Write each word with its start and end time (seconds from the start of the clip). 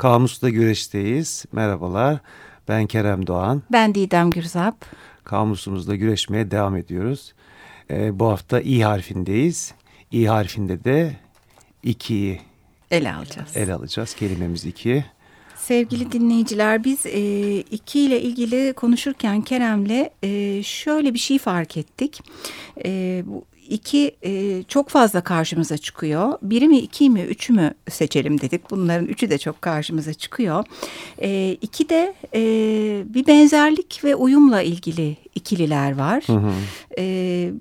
Kamus'ta 0.00 0.48
güreşteyiz. 0.48 1.44
Merhabalar. 1.52 2.18
Ben 2.68 2.86
Kerem 2.86 3.26
Doğan. 3.26 3.62
Ben 3.72 3.94
Didem 3.94 4.30
Gürzap. 4.30 4.84
Kamusumuzda 5.24 5.96
güreşmeye 5.96 6.50
devam 6.50 6.76
ediyoruz. 6.76 7.34
Ee, 7.90 8.18
bu 8.18 8.26
hafta 8.26 8.60
İ 8.60 8.80
harfindeyiz. 8.80 9.74
İ 10.12 10.26
harfinde 10.26 10.84
de 10.84 11.16
ikiyi 11.82 12.40
ele 12.90 13.12
alacağız. 13.12 13.56
Ele 13.56 13.74
alacağız. 13.74 14.14
Kelimemiz 14.14 14.64
iki. 14.64 15.04
Sevgili 15.56 16.12
dinleyiciler 16.12 16.84
biz 16.84 17.06
e, 17.06 17.56
iki 17.60 18.00
ile 18.00 18.20
ilgili 18.20 18.72
konuşurken 18.72 19.42
Kerem'le 19.42 20.10
e, 20.22 20.62
şöyle 20.62 21.14
bir 21.14 21.18
şey 21.18 21.38
fark 21.38 21.76
ettik. 21.76 22.20
E, 22.84 23.22
bu 23.26 23.44
iki 23.70 24.16
e, 24.24 24.62
çok 24.62 24.88
fazla 24.88 25.20
karşımıza 25.20 25.78
çıkıyor. 25.78 26.38
Biri 26.42 26.68
mi 26.68 26.78
iki 26.78 27.10
mi 27.10 27.20
üçü 27.20 27.52
mü 27.52 27.74
seçelim 27.90 28.40
dedik. 28.40 28.70
Bunların 28.70 29.06
üçü 29.06 29.30
de 29.30 29.38
çok 29.38 29.62
karşımıza 29.62 30.14
çıkıyor. 30.14 30.64
E, 31.22 31.56
iki 31.62 31.88
de 31.88 32.14
e, 32.34 32.42
bir 33.14 33.26
benzerlik 33.26 34.04
ve 34.04 34.14
uyumla 34.14 34.62
ilgili 34.62 35.16
ikililer 35.34 35.98
var. 35.98 36.24
Hı 36.26 36.32
hı. 36.32 36.52
E, 36.98 37.04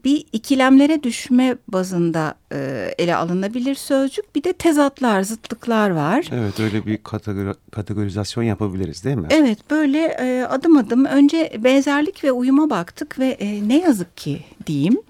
bir 0.03 0.25
ikilemlere 0.33 1.03
düşme 1.03 1.55
bazında 1.67 2.35
e, 2.53 2.89
ele 2.97 3.15
alınabilir 3.15 3.75
sözcük. 3.75 4.35
Bir 4.35 4.43
de 4.43 4.53
tezatlar, 4.53 5.21
zıtlıklar 5.21 5.89
var. 5.89 6.29
Evet 6.33 6.59
öyle 6.59 6.85
bir 6.85 6.97
kategori, 6.97 7.53
kategorizasyon 7.71 8.43
yapabiliriz 8.43 9.03
değil 9.03 9.15
mi? 9.15 9.27
Evet 9.29 9.59
böyle 9.71 10.05
e, 10.05 10.45
adım 10.49 10.77
adım 10.77 11.05
önce 11.05 11.51
benzerlik 11.63 12.23
ve 12.23 12.31
uyuma 12.31 12.69
baktık 12.69 13.19
ve 13.19 13.27
e, 13.27 13.67
ne 13.67 13.79
yazık 13.81 14.17
ki 14.17 14.41
diyeyim. 14.67 15.01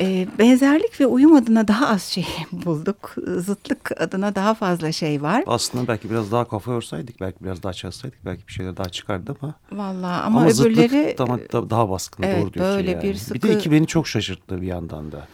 E, 0.00 0.26
benzerlik 0.48 1.00
ve 1.00 1.06
uyum 1.06 1.34
adına 1.34 1.68
daha 1.68 1.88
az 1.88 2.02
şey 2.02 2.26
bulduk. 2.52 3.14
Zıtlık 3.36 4.00
adına 4.00 4.34
daha 4.34 4.54
fazla 4.54 4.92
şey 4.92 5.22
var. 5.22 5.44
Aslında 5.46 5.88
belki 5.88 6.10
biraz 6.10 6.32
daha 6.32 6.48
kafa 6.48 6.72
yorsaydık, 6.72 7.20
belki 7.20 7.44
biraz 7.44 7.62
daha 7.62 7.72
çalışsaydık 7.72 8.24
belki 8.24 8.46
bir 8.46 8.52
şeyler 8.52 8.76
daha 8.76 8.88
çıkardı 8.88 9.36
ama. 9.42 9.54
Vallahi 9.72 10.22
ama, 10.22 10.40
ama 10.40 10.46
öbürleri 10.46 11.14
daha, 11.18 11.38
daha 11.70 11.90
baskın 11.90 12.22
evet, 12.22 12.42
doğru 12.42 12.54
diyorsun 12.54 12.76
böyle 12.76 12.90
yani. 12.90 13.02
Bir, 13.02 13.14
sıkı... 13.14 13.34
bir 13.34 13.42
de 13.42 13.54
iki 13.54 13.72
beni 13.72 13.86
çok 13.86 14.08
şaşırttı 14.08 14.62
bir 14.62 14.66
yandan 14.66 15.12
da 15.12 15.28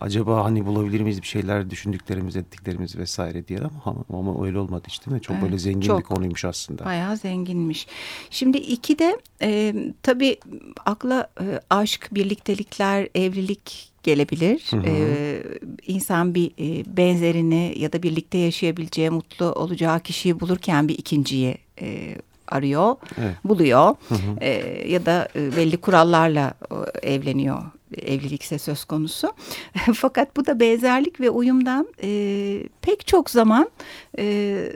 acaba 0.00 0.44
hani 0.44 0.66
bulabilir 0.66 1.00
miyiz 1.00 1.22
bir 1.22 1.26
şeyler 1.26 1.70
düşündüklerimiz 1.70 2.36
ettiklerimiz 2.36 2.96
vesaire 2.96 3.48
diye 3.48 3.58
ama, 3.84 4.04
ama 4.12 4.46
öyle 4.46 4.58
olmadı 4.58 4.84
işte 4.88 5.10
mi? 5.10 5.20
Çok 5.20 5.34
evet, 5.34 5.44
böyle 5.44 5.58
zengin 5.58 5.80
çok, 5.80 5.98
bir 5.98 6.04
konuymuş 6.04 6.44
aslında. 6.44 6.84
Bayağı 6.84 7.16
zenginmiş. 7.16 7.86
Şimdi 8.30 8.58
iki 8.58 8.98
de 8.98 9.20
e, 9.42 9.74
tabii 10.02 10.38
akla 10.86 11.30
e, 11.40 11.60
aşk, 11.70 12.08
birliktelikler, 12.12 13.08
evlilik 13.14 13.87
gelebilir. 14.02 14.66
Hı 14.70 14.76
hı. 14.76 14.82
Ee, 14.86 15.42
insan 15.86 16.34
bir 16.34 16.50
e, 16.58 16.96
benzerini 16.96 17.74
ya 17.76 17.92
da 17.92 18.02
birlikte 18.02 18.38
yaşayabileceği, 18.38 19.10
mutlu 19.10 19.52
olacağı 19.52 20.00
kişiyi 20.00 20.40
bulurken 20.40 20.88
bir 20.88 20.98
ikinciyi 20.98 21.58
e, 21.80 22.16
arıyor, 22.48 22.96
evet. 23.18 23.34
buluyor 23.44 23.94
hı 24.08 24.14
hı. 24.14 24.40
E, 24.40 24.50
ya 24.88 25.06
da 25.06 25.28
e, 25.36 25.56
belli 25.56 25.76
kurallarla 25.76 26.54
e, 27.02 27.08
evleniyor 27.14 27.62
evlilikse 27.96 28.58
söz 28.58 28.84
konusu. 28.84 29.32
Fakat 29.94 30.36
bu 30.36 30.46
da 30.46 30.60
benzerlik 30.60 31.20
ve 31.20 31.30
uyumdan 31.30 31.88
e, 32.02 32.62
pek 32.82 33.06
çok 33.06 33.30
zaman 33.30 33.70
e, 34.18 34.72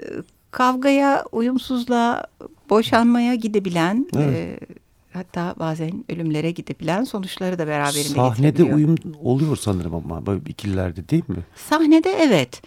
kavgaya, 0.50 1.24
uyumsuzluğa, 1.32 2.26
boşanmaya 2.70 3.34
gidebilen... 3.34 4.06
Evet. 4.16 4.36
E, 4.36 4.81
hatta 5.12 5.54
bazen 5.58 6.04
ölümlere 6.08 6.50
gidebilen 6.50 7.04
sonuçları 7.04 7.58
da 7.58 7.66
beraberinde 7.66 8.14
Sahnede 8.14 8.64
uyum 8.64 8.94
oluyor 9.22 9.56
sanırım 9.56 9.94
ama 9.94 10.26
böyle 10.26 10.40
ikililerde 10.48 11.08
değil 11.08 11.24
mi? 11.28 11.44
Sahnede 11.56 12.10
evet. 12.10 12.62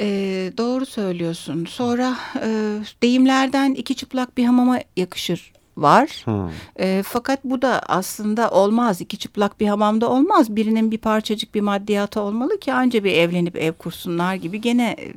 Ee, 0.00 0.52
doğru 0.58 0.86
söylüyorsun. 0.86 1.64
Sonra 1.64 2.16
e, 2.42 2.78
deyimlerden 3.02 3.74
iki 3.74 3.94
çıplak 3.94 4.36
bir 4.36 4.44
hamama 4.44 4.80
yakışır 4.96 5.52
var. 5.76 6.22
Hmm. 6.24 6.50
E, 6.76 7.02
fakat 7.06 7.44
bu 7.44 7.62
da 7.62 7.80
aslında 7.88 8.50
olmaz. 8.50 9.00
İki 9.00 9.18
çıplak 9.18 9.60
bir 9.60 9.66
hamamda 9.66 10.10
olmaz. 10.10 10.56
Birinin 10.56 10.90
bir 10.90 10.98
parçacık 10.98 11.54
bir 11.54 11.60
maddiyatı 11.60 12.20
olmalı 12.20 12.60
ki 12.60 12.72
anca 12.72 13.04
bir 13.04 13.12
evlenip 13.12 13.56
ev 13.56 13.72
kursunlar 13.72 14.34
gibi 14.34 14.60
gene 14.60 14.96
e, 14.98 15.12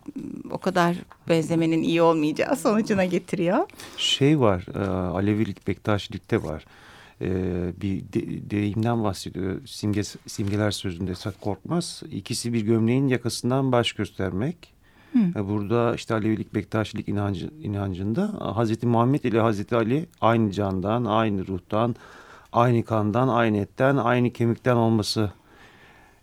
o 0.52 0.58
kadar 0.58 0.96
benzemenin 1.30 1.84
iyi 1.84 2.02
olmayacağı 2.02 2.56
sonucuna 2.56 3.06
getiriyor. 3.06 3.58
Şey 3.98 4.40
var, 4.40 4.66
e, 4.76 4.88
Alevilik, 4.90 5.68
Bektaşilikte 5.68 6.44
var. 6.44 6.66
E, 7.22 7.30
bir 7.82 8.00
de, 8.14 8.50
deyimden 8.50 9.04
bahsediyor. 9.04 9.62
Simge, 9.66 10.04
simgeler 10.28 10.72
sözünde 10.72 11.14
Korkmaz. 11.42 12.04
İkisi 12.12 12.54
bir 12.54 12.62
gömleğin 12.62 13.08
yakasından 13.08 13.72
baş 13.72 13.94
göstermek 13.94 14.77
Hı. 15.34 15.48
Burada 15.48 15.96
işte 15.96 16.14
Alevilik, 16.14 16.56
Bektaşilik 16.56 17.10
inancı, 17.10 17.50
inancında 17.62 18.34
Hazreti 18.40 18.88
Muhammed 18.88 19.24
ile 19.24 19.40
Hazreti 19.40 19.76
Ali 19.76 20.06
aynı 20.22 20.52
candan, 20.52 21.06
aynı 21.06 21.48
ruhtan, 21.48 21.96
aynı 22.54 22.84
kandan, 22.84 23.28
aynı 23.28 23.58
etten, 23.58 23.98
aynı 23.98 24.30
kemikten 24.30 24.76
olması 24.76 25.32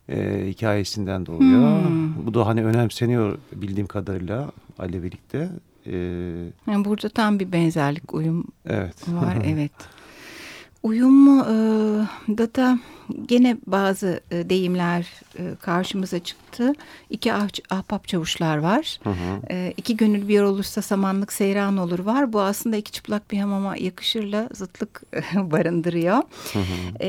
e, 0.08 0.44
hikayesinden 0.46 1.26
doğuyor. 1.26 1.84
Hmm. 1.84 2.26
Bu 2.26 2.34
da 2.34 2.46
hani 2.46 2.64
önemseniyor 2.64 3.38
bildiğim 3.52 3.86
kadarıyla 3.86 4.50
Alevilikte. 4.78 5.48
E, 5.86 5.96
yani 6.66 6.84
burada 6.84 7.08
tam 7.08 7.38
bir 7.38 7.52
benzerlik, 7.52 8.14
uyum 8.14 8.44
evet. 8.66 9.08
var. 9.08 9.38
evet. 9.44 9.72
Uyum 10.84 11.28
e, 11.28 11.44
da 12.38 12.54
da 12.54 12.78
gene 13.26 13.56
bazı 13.66 14.20
e, 14.30 14.50
deyimler 14.50 15.06
e, 15.38 15.42
karşımıza 15.60 16.18
çıktı. 16.18 16.72
İki 17.10 17.32
ah, 17.32 17.48
ahbap 17.70 18.08
çavuşlar 18.08 18.56
var. 18.56 18.98
Hı 19.04 19.10
hı. 19.10 19.72
İki 19.76 19.96
gönül 19.96 20.28
bir 20.28 20.40
olursa 20.40 20.82
samanlık 20.82 21.32
seyran 21.32 21.76
olur 21.76 21.98
var. 21.98 22.32
Bu 22.32 22.40
aslında 22.40 22.76
iki 22.76 22.92
çıplak 22.92 23.30
bir 23.30 23.38
hamama 23.38 23.76
yakışırla 23.76 24.48
zıtlık 24.52 25.02
barındırıyor. 25.34 26.22
Hı 26.52 26.58
hı. 26.58 27.04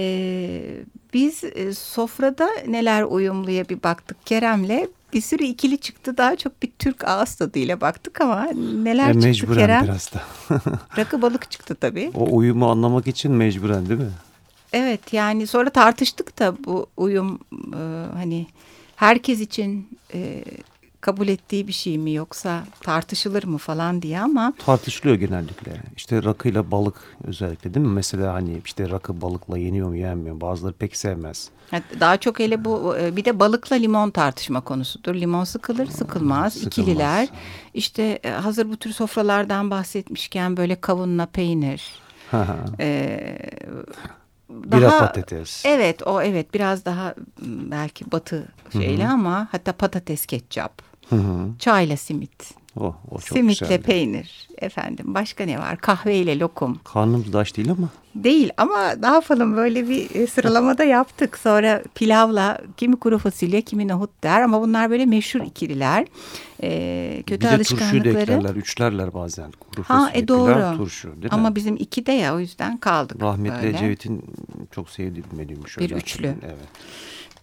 Biz 1.13 1.43
sofrada 1.77 2.49
neler 2.67 3.03
uyumluya 3.03 3.69
bir 3.69 3.83
baktık 3.83 4.25
Kerem'le 4.25 4.87
bir 5.15 5.21
sürü 5.21 5.43
ikili 5.43 5.77
çıktı. 5.77 6.17
Daha 6.17 6.35
çok 6.35 6.63
bir 6.63 6.71
Türk 6.79 7.07
ağız 7.07 7.35
tadıyla 7.35 7.81
baktık 7.81 8.21
ama 8.21 8.43
neler 8.83 9.15
e, 9.15 9.33
çıktı 9.33 9.55
Kerem? 9.55 9.83
biraz 9.83 10.11
da. 10.13 10.21
Rakı 10.97 11.21
balık 11.21 11.51
çıktı 11.51 11.75
tabii. 11.75 12.11
O 12.15 12.37
uyumu 12.37 12.71
anlamak 12.71 13.07
için 13.07 13.31
mecburen 13.31 13.89
değil 13.89 13.99
mi? 13.99 14.11
Evet 14.73 15.13
yani 15.13 15.47
sonra 15.47 15.69
tartıştık 15.69 16.39
da 16.39 16.55
bu 16.65 16.87
uyum 16.97 17.39
e, 17.53 17.81
hani 18.13 18.47
herkes 18.95 19.39
için 19.39 19.89
e, 20.13 20.43
kabul 21.05 21.27
ettiği 21.27 21.67
bir 21.67 21.73
şey 21.73 21.97
mi 21.97 22.13
yoksa 22.13 22.63
tartışılır 22.81 23.43
mı 23.43 23.57
falan 23.57 24.01
diye 24.01 24.19
ama. 24.19 24.53
Tartışılıyor 24.65 25.15
genellikle. 25.15 25.73
İşte 25.97 26.23
rakıyla 26.23 26.71
balık 26.71 26.95
özellikle 27.23 27.73
değil 27.73 27.85
mi? 27.85 27.91
Mesela 27.91 28.33
hani 28.33 28.61
işte 28.65 28.89
rakı 28.89 29.21
balıkla 29.21 29.57
yeniyor 29.57 29.87
mu 29.87 29.95
yenmiyor 29.95 30.41
bazıları 30.41 30.73
pek 30.73 30.97
sevmez. 30.97 31.49
Daha 31.99 32.17
çok 32.17 32.39
hele 32.39 32.65
bu 32.65 32.97
e, 32.97 33.15
bir 33.15 33.25
de 33.25 33.39
balıkla 33.39 33.75
limon 33.75 34.09
tartışma 34.09 34.61
konusudur. 34.61 35.15
Limon 35.15 35.43
sıkılır 35.43 35.87
sıkılmaz. 35.87 36.53
sıkılmaz. 36.53 36.55
İkililer 36.55 37.29
işte 37.73 38.19
e, 38.23 38.29
hazır 38.29 38.69
bu 38.69 38.77
tür 38.77 38.91
sofralardan 38.91 39.71
bahsetmişken 39.71 40.57
böyle 40.57 40.81
kavunla 40.81 41.25
peynir. 41.25 41.83
ee, 42.79 43.37
daha, 44.71 44.81
Bira 44.81 44.99
patates. 44.99 45.65
Evet 45.65 46.07
o 46.07 46.21
evet 46.21 46.53
biraz 46.53 46.85
daha 46.85 47.15
belki 47.45 48.11
batı 48.11 48.47
şeyli 48.73 49.03
Hı 49.03 49.07
-hı. 49.07 49.11
ama 49.11 49.47
hatta 49.51 49.73
patates 49.73 50.25
ketçap. 50.25 50.81
Hı 51.09 51.15
hı. 51.15 51.47
Çayla 51.59 51.97
simit. 51.97 52.53
Oh, 52.79 52.95
o 53.11 53.19
çok 53.19 53.37
Simitle 53.37 53.65
güzeldi. 53.65 53.83
peynir. 53.83 54.47
Efendim 54.61 55.13
başka 55.13 55.45
ne 55.45 55.59
var? 55.59 55.77
Kahveyle 55.77 56.39
lokum. 56.39 56.79
Karnımız 56.83 57.33
da 57.33 57.39
aç 57.39 57.57
değil 57.57 57.71
ama. 57.71 57.89
Değil 58.15 58.49
ama 58.57 58.91
ne 58.91 59.07
yapalım 59.07 59.55
böyle 59.57 59.89
bir 59.89 60.15
e, 60.15 60.27
sıralamada 60.27 60.83
yaptık. 60.97 61.37
Sonra 61.37 61.83
pilavla 61.95 62.61
kimi 62.77 62.95
kuru 62.95 63.17
fasulye 63.17 63.61
kimi 63.61 63.87
nohut 63.87 64.23
der 64.23 64.41
ama 64.41 64.61
bunlar 64.61 64.89
böyle 64.89 65.05
meşhur 65.05 65.41
ikililer. 65.41 66.05
Ee, 66.63 67.23
kötü 67.27 67.47
bir 67.47 67.59
de 67.59 67.63
turşuyu 67.63 68.03
da 68.03 68.09
eklerler, 68.09 68.55
üçlerler 68.55 69.13
bazen. 69.13 69.51
Kuru 69.51 69.83
ha, 69.83 70.11
e 70.13 70.27
doğru. 70.27 70.53
Pilav, 70.53 70.77
turşu 70.77 71.07
değil 71.21 71.29
Ama 71.31 71.49
mi? 71.49 71.55
bizim 71.55 71.75
iki 71.75 72.05
de 72.05 72.11
ya 72.11 72.35
o 72.35 72.39
yüzden 72.39 72.77
kaldık. 72.77 73.21
Rahmetli 73.21 73.67
Ecevit'in 73.67 74.23
çok 74.71 74.89
sevdiği 74.89 75.25
bir 75.31 75.37
menüymüş. 75.37 75.77
Bir 75.79 75.91
üçlü. 75.91 76.27
Evet 76.27 76.55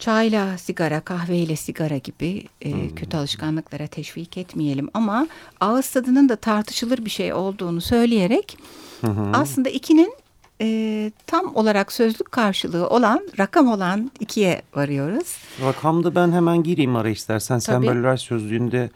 çayla 0.03 0.59
sigara, 0.59 1.01
kahveyle 1.01 1.57
sigara 1.57 1.97
gibi 1.97 2.43
e, 2.61 2.71
hmm. 2.71 2.95
kötü 2.95 3.17
alışkanlıklara 3.17 3.87
teşvik 3.87 4.37
etmeyelim. 4.37 4.89
Ama 4.95 5.27
ağız 5.61 5.91
tadının 5.91 6.29
da 6.29 6.37
tartışılır 6.37 7.05
bir 7.05 7.11
şey 7.11 7.33
olduğunu 7.33 7.81
söyleyerek 7.81 8.59
hmm. 9.01 9.35
aslında 9.35 9.69
ikinin 9.69 10.15
e, 10.61 11.11
tam 11.27 11.57
olarak 11.57 11.93
sözlük 11.93 12.33
karşılığı 12.33 12.89
olan 12.89 13.29
rakam 13.39 13.69
olan 13.69 14.11
ikiye 14.21 14.63
varıyoruz. 14.75 15.37
Rakamda 15.65 16.15
ben 16.15 16.33
hemen 16.33 16.63
gireyim 16.63 16.97
ara 16.97 17.09
istersen. 17.09 17.59
Tabii. 17.59 17.87
Semboller 17.87 18.17
sözlüğünde 18.17 18.91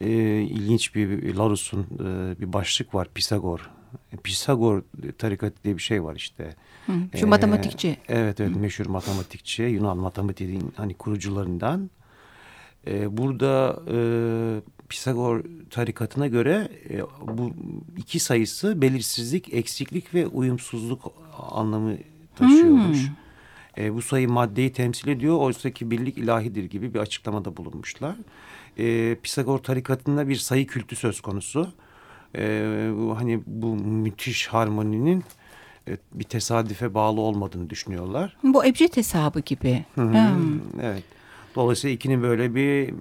e, 0.00 0.10
ilginç 0.40 0.94
bir 0.94 1.34
Larus'un 1.34 1.80
e, 1.80 2.40
bir 2.40 2.52
başlık 2.52 2.94
var 2.94 3.08
Pisagor. 3.14 3.70
E, 4.12 4.16
Pisagor 4.16 4.82
tarikatı 5.18 5.64
diye 5.64 5.76
bir 5.76 5.82
şey 5.82 6.04
var 6.04 6.16
işte. 6.16 6.54
Hı, 6.86 6.92
şu 7.16 7.26
ee, 7.26 7.28
matematikçi. 7.28 7.96
Evet 8.08 8.40
evet 8.40 8.54
Hı. 8.54 8.58
meşhur 8.58 8.86
matematikçi 8.86 9.62
Yunan 9.62 9.98
matematiğin 9.98 10.72
hani 10.76 10.94
kurucularından. 10.94 11.90
Ee, 12.86 13.16
burada 13.16 13.82
e, 13.92 13.96
Pisagor 14.88 15.42
tarikatına 15.70 16.26
göre 16.26 16.68
e, 16.90 17.02
bu 17.36 17.52
iki 17.96 18.20
sayısı 18.20 18.82
belirsizlik, 18.82 19.54
eksiklik 19.54 20.14
ve 20.14 20.26
uyumsuzluk 20.26 21.12
anlamı 21.50 21.96
taşıyormuş. 22.36 23.08
Hmm. 23.08 23.84
E, 23.84 23.94
bu 23.94 24.02
sayı 24.02 24.28
maddeyi 24.28 24.72
temsil 24.72 25.08
ediyor. 25.08 25.36
Oysa 25.36 25.70
ki 25.70 25.90
birlik 25.90 26.18
ilahidir 26.18 26.64
gibi 26.64 26.94
bir 26.94 26.98
açıklamada 26.98 27.56
bulunmuşlar. 27.56 28.16
E, 28.78 29.14
Pisagor 29.22 29.58
tarikatında 29.58 30.28
bir 30.28 30.36
sayı 30.36 30.66
kültü 30.66 30.96
söz 30.96 31.20
konusu. 31.20 31.72
E, 32.38 32.42
bu, 32.96 33.18
hani 33.18 33.40
bu 33.46 33.76
müthiş 33.76 34.46
harmoninin 34.46 35.24
e, 35.88 35.96
bir 36.12 36.24
tesadüfe 36.24 36.94
bağlı 36.94 37.20
olmadığını 37.20 37.70
düşünüyorlar. 37.70 38.36
Bu 38.42 38.64
ebced 38.64 38.96
hesabı 38.96 39.40
gibi. 39.40 39.84
Hı 39.94 40.00
-hı. 40.00 40.34
Hmm. 40.34 40.60
Evet. 40.82 41.04
Dolayısıyla 41.54 41.94
ikinin 41.94 42.22
böyle 42.22 42.54
bir 42.54 42.94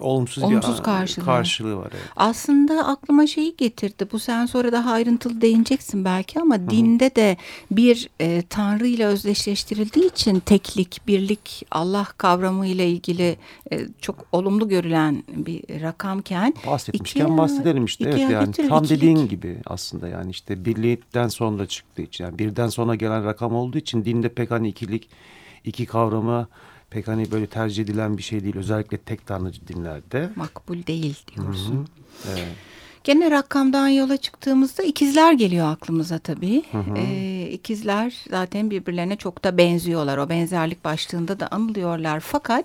olumsuz, 0.00 0.44
olumsuz 0.44 0.78
bir 0.78 0.82
karşılığı. 0.82 1.24
karşılığı 1.24 1.76
var. 1.76 1.88
Evet. 1.92 2.04
Aslında 2.16 2.86
aklıma 2.86 3.26
şeyi 3.26 3.56
getirdi. 3.56 4.08
Bu 4.12 4.18
sen 4.18 4.46
sonra 4.46 4.72
daha 4.72 4.92
ayrıntılı 4.92 5.40
değineceksin 5.40 6.04
belki 6.04 6.40
ama 6.40 6.54
Hı. 6.54 6.70
dinde 6.70 7.14
de 7.14 7.36
bir 7.70 8.10
e, 8.20 8.42
Tanrı 8.42 8.86
ile 8.86 9.06
özdeşleştirildiği 9.06 10.06
için 10.06 10.40
teklik, 10.40 11.06
birlik, 11.06 11.66
Allah 11.70 12.06
kavramı 12.18 12.66
ile 12.66 12.88
ilgili 12.88 13.36
e, 13.72 13.80
çok 14.00 14.26
olumlu 14.32 14.68
görülen 14.68 15.22
bir 15.28 15.82
rakamken. 15.82 16.54
Bahsetmişken 16.66 17.26
iki, 17.26 17.38
bahsedelim 17.38 17.84
işte. 17.84 18.04
Evet 18.08 18.30
yani 18.30 18.52
tam 18.52 18.84
ikilik. 18.84 19.00
dediğin 19.00 19.28
gibi 19.28 19.58
aslında 19.66 20.08
yani 20.08 20.30
işte 20.30 20.64
birlikten 20.64 21.28
sonra 21.28 21.66
çıktığı 21.66 22.02
için 22.02 22.24
yani 22.24 22.38
birden 22.38 22.68
sonra 22.68 22.94
gelen 22.94 23.24
rakam 23.24 23.54
olduğu 23.54 23.78
için 23.78 24.04
dinde 24.04 24.28
pek 24.28 24.50
hani 24.50 24.68
ikilik, 24.68 25.08
iki 25.64 25.86
kavramı 25.86 26.48
pek 26.90 27.08
hani 27.08 27.30
böyle 27.30 27.46
tercih 27.46 27.84
edilen 27.84 28.16
bir 28.16 28.22
şey 28.22 28.42
değil. 28.44 28.56
Özellikle 28.56 28.98
tek 28.98 29.26
tanrıcı 29.26 29.68
dinlerde. 29.68 30.30
Makbul 30.36 30.86
değil 30.86 31.16
diyorsun. 31.36 31.74
Hı 31.74 32.28
-hı. 32.28 32.38
Evet. 32.38 32.56
Gene 33.08 33.30
rakamdan 33.30 33.88
yola 33.88 34.16
çıktığımızda 34.16 34.82
ikizler 34.82 35.32
geliyor 35.32 35.72
aklımıza 35.72 36.18
tabii. 36.18 36.62
Hı 36.72 36.78
hı. 36.78 36.98
Ee, 36.98 37.50
ikizler 37.52 38.14
zaten 38.30 38.70
birbirlerine 38.70 39.16
çok 39.16 39.44
da 39.44 39.58
benziyorlar. 39.58 40.18
O 40.18 40.28
benzerlik 40.28 40.84
başlığında 40.84 41.40
da 41.40 41.48
anılıyorlar. 41.48 42.20
Fakat 42.20 42.64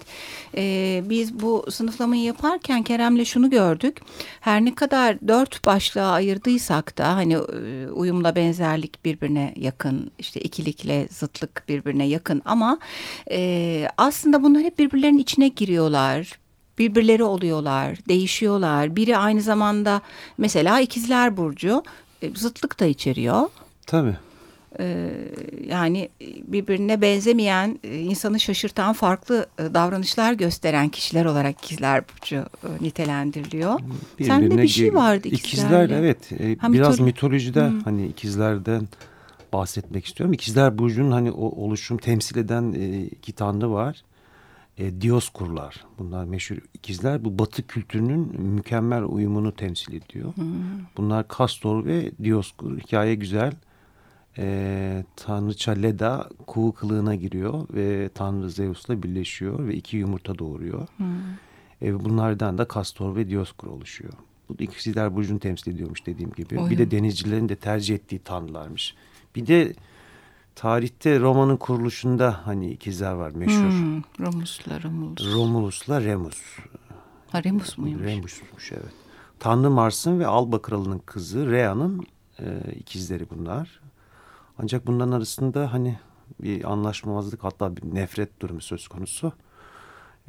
e, 0.57 1.03
biz 1.05 1.39
bu 1.39 1.65
sınıflamayı 1.69 2.23
yaparken 2.23 2.83
Kerem'le 2.83 3.23
şunu 3.23 3.49
gördük. 3.49 3.97
Her 4.39 4.65
ne 4.65 4.75
kadar 4.75 5.27
dört 5.27 5.65
başlığa 5.65 6.11
ayırdıysak 6.11 6.97
da 6.97 7.15
hani 7.15 7.33
e, 7.33 7.87
uyumla 7.87 8.35
benzerlik 8.35 9.05
birbirine 9.05 9.53
yakın, 9.57 10.11
işte 10.19 10.39
ikilikle 10.41 11.07
zıtlık 11.11 11.63
birbirine 11.69 12.07
yakın 12.07 12.41
ama 12.45 12.79
e, 13.31 13.87
aslında 13.97 14.43
bunlar 14.43 14.63
hep 14.63 14.79
birbirlerinin 14.79 15.19
içine 15.19 15.47
giriyorlar 15.47 16.42
birbirleri 16.79 17.23
oluyorlar, 17.23 17.97
değişiyorlar. 18.07 18.95
Biri 18.95 19.17
aynı 19.17 19.41
zamanda 19.41 20.01
mesela 20.37 20.79
ikizler 20.79 21.37
burcu 21.37 21.83
e, 22.21 22.29
zıtlık 22.35 22.79
da 22.79 22.85
içeriyor. 22.85 23.49
Tabii. 23.87 24.15
Ee, 24.79 25.09
yani 25.67 26.09
birbirine 26.47 27.01
benzemeyen, 27.01 27.79
e, 27.83 27.99
insanı 27.99 28.39
şaşırtan 28.39 28.93
farklı 28.93 29.45
e, 29.59 29.73
davranışlar 29.73 30.33
gösteren 30.33 30.89
kişiler 30.89 31.25
olarak 31.25 31.63
ikizler 31.63 32.03
burcu 32.07 32.45
nitelendiriliyor. 32.81 33.79
Birbirine 34.19 34.33
Sende 34.33 34.61
bir 34.61 34.67
şey 34.67 34.93
vardı 34.93 35.27
ikizlerle. 35.27 35.83
İkizler 35.83 35.99
evet. 35.99 36.61
Ha, 36.61 36.73
biraz 36.73 36.99
mitolo 36.99 37.05
mitolojide 37.05 37.69
hmm. 37.69 37.79
hani 37.79 38.07
ikizlerden 38.07 38.87
bahsetmek 39.53 40.05
istiyorum. 40.05 40.33
İkizler 40.33 40.77
burcunun 40.77 41.11
hani 41.11 41.31
o 41.31 41.45
oluşum 41.65 41.97
temsil 41.97 42.37
eden 42.37 42.71
iki 43.05 43.33
tanrı 43.33 43.71
var 43.71 44.03
e, 44.77 45.01
Dioskurlar. 45.01 45.85
Bunlar 45.99 46.25
meşhur 46.25 46.57
ikizler. 46.73 47.25
Bu 47.25 47.39
batı 47.39 47.67
kültürünün 47.67 48.41
mükemmel 48.41 49.03
uyumunu 49.03 49.51
temsil 49.51 49.93
ediyor. 49.93 50.35
Hmm. 50.35 50.45
Bunlar 50.97 51.27
Kastor 51.27 51.85
ve 51.85 52.11
Dioskur. 52.23 52.79
Hikaye 52.79 53.15
güzel. 53.15 53.53
E, 54.37 55.05
Tanrıça 55.15 55.71
Leda 55.71 56.29
kuğu 56.47 56.73
kılığına 56.73 57.15
giriyor 57.15 57.67
ve 57.73 58.09
Tanrı 58.09 58.49
Zeus'la 58.49 59.03
birleşiyor 59.03 59.67
ve 59.67 59.75
iki 59.75 59.97
yumurta 59.97 60.39
doğuruyor. 60.39 60.87
Hmm. 60.97 61.07
E, 61.81 62.03
bunlardan 62.05 62.57
da 62.57 62.65
Kastor 62.65 63.15
ve 63.15 63.29
Dioskur 63.29 63.67
oluşuyor. 63.67 64.13
Bu 64.49 64.55
ikizler 64.59 65.15
burcunu 65.15 65.39
temsil 65.39 65.71
ediyormuş 65.71 66.05
dediğim 66.05 66.31
gibi. 66.31 66.59
Oyun. 66.59 66.69
Bir 66.69 66.77
de 66.77 66.91
denizcilerin 66.91 67.49
de 67.49 67.55
tercih 67.55 67.95
ettiği 67.95 68.19
tanrılarmış. 68.19 68.95
Bir 69.35 69.47
de 69.47 69.73
tarihte 70.55 71.19
Roma'nın 71.19 71.57
kuruluşunda 71.57 72.41
hani 72.45 72.71
ikizler 72.71 73.13
var 73.13 73.31
meşhur. 73.31 73.71
Hmm, 73.71 74.01
Romus'la 74.19 74.83
Romulus. 74.83 75.33
Romulus'la 75.33 76.01
Remus. 76.01 76.37
Ha, 77.31 77.43
Remus 77.43 77.77
muymuş? 77.77 78.03
Remus'muş 78.03 78.71
evet. 78.71 78.93
Tanrı 79.39 79.69
Mars'ın 79.69 80.19
ve 80.19 80.27
Alba 80.27 80.61
Kralı'nın 80.61 80.99
kızı 80.99 81.51
Rhea'nın 81.51 82.05
e, 82.39 82.71
ikizleri 82.75 83.29
bunlar. 83.29 83.81
Ancak 84.59 84.87
bunların 84.87 85.11
arasında 85.11 85.73
hani 85.73 85.99
bir 86.41 86.71
anlaşmazlık 86.71 87.43
hatta 87.43 87.77
bir 87.77 87.95
nefret 87.95 88.41
durumu 88.41 88.61
söz 88.61 88.87
konusu. 88.87 89.33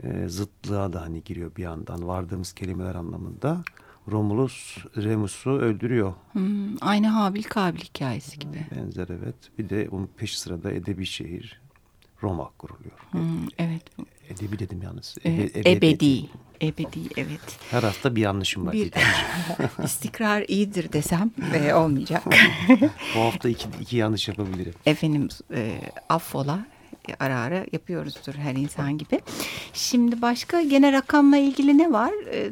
E, 0.03 0.29
zıtlığa 0.29 0.93
da 0.93 1.03
hani 1.03 1.25
giriyor 1.25 1.56
bir 1.56 1.62
yandan 1.62 2.09
vardığımız 2.09 2.53
kelimeler 2.53 2.94
anlamında. 2.94 3.62
Romulus 4.08 4.76
Remus'u 4.96 5.50
öldürüyor. 5.50 6.12
Hmm, 6.32 6.76
aynı 6.80 7.08
Habil 7.08 7.42
Kabil 7.42 7.80
hikayesi 7.80 8.38
gibi. 8.38 8.66
Benzer 8.76 9.08
evet. 9.08 9.34
Bir 9.58 9.68
de 9.68 9.88
onun 9.90 10.06
peş 10.16 10.38
sırada 10.38 10.72
edebi 10.72 11.06
şehir 11.06 11.60
Roma 12.22 12.50
kuruluyor. 12.58 12.98
Hmm, 13.10 13.48
evet. 13.58 13.82
Edebi 14.28 14.58
dedim 14.58 14.82
yalnız. 14.82 15.16
Ebe, 15.24 15.42
ebedi. 15.42 15.68
ebedi. 15.68 16.28
Ebedi 16.62 16.98
evet. 17.16 17.58
Her 17.70 17.82
hafta 17.82 18.16
bir 18.16 18.20
yanlışım 18.20 18.66
var. 18.66 18.72
Bir, 18.72 18.92
istikrar 19.84 20.44
iyidir 20.48 20.92
desem 20.92 21.30
e, 21.54 21.74
olmayacak. 21.74 22.22
Bu 23.16 23.20
hafta 23.20 23.48
iki, 23.48 23.68
iki 23.80 23.96
yanlış 23.96 24.28
yapabilirim. 24.28 24.74
Efendim 24.86 25.28
e, 25.54 25.80
affola 26.08 26.66
ara 27.18 27.40
ara 27.40 27.66
yapıyoruzdur 27.72 28.34
her 28.34 28.54
insan 28.54 28.98
gibi. 28.98 29.20
Şimdi 29.72 30.22
başka 30.22 30.62
gene 30.62 30.92
rakamla 30.92 31.36
ilgili 31.36 31.78
ne 31.78 31.92
var? 31.92 32.12
Ee, 32.32 32.50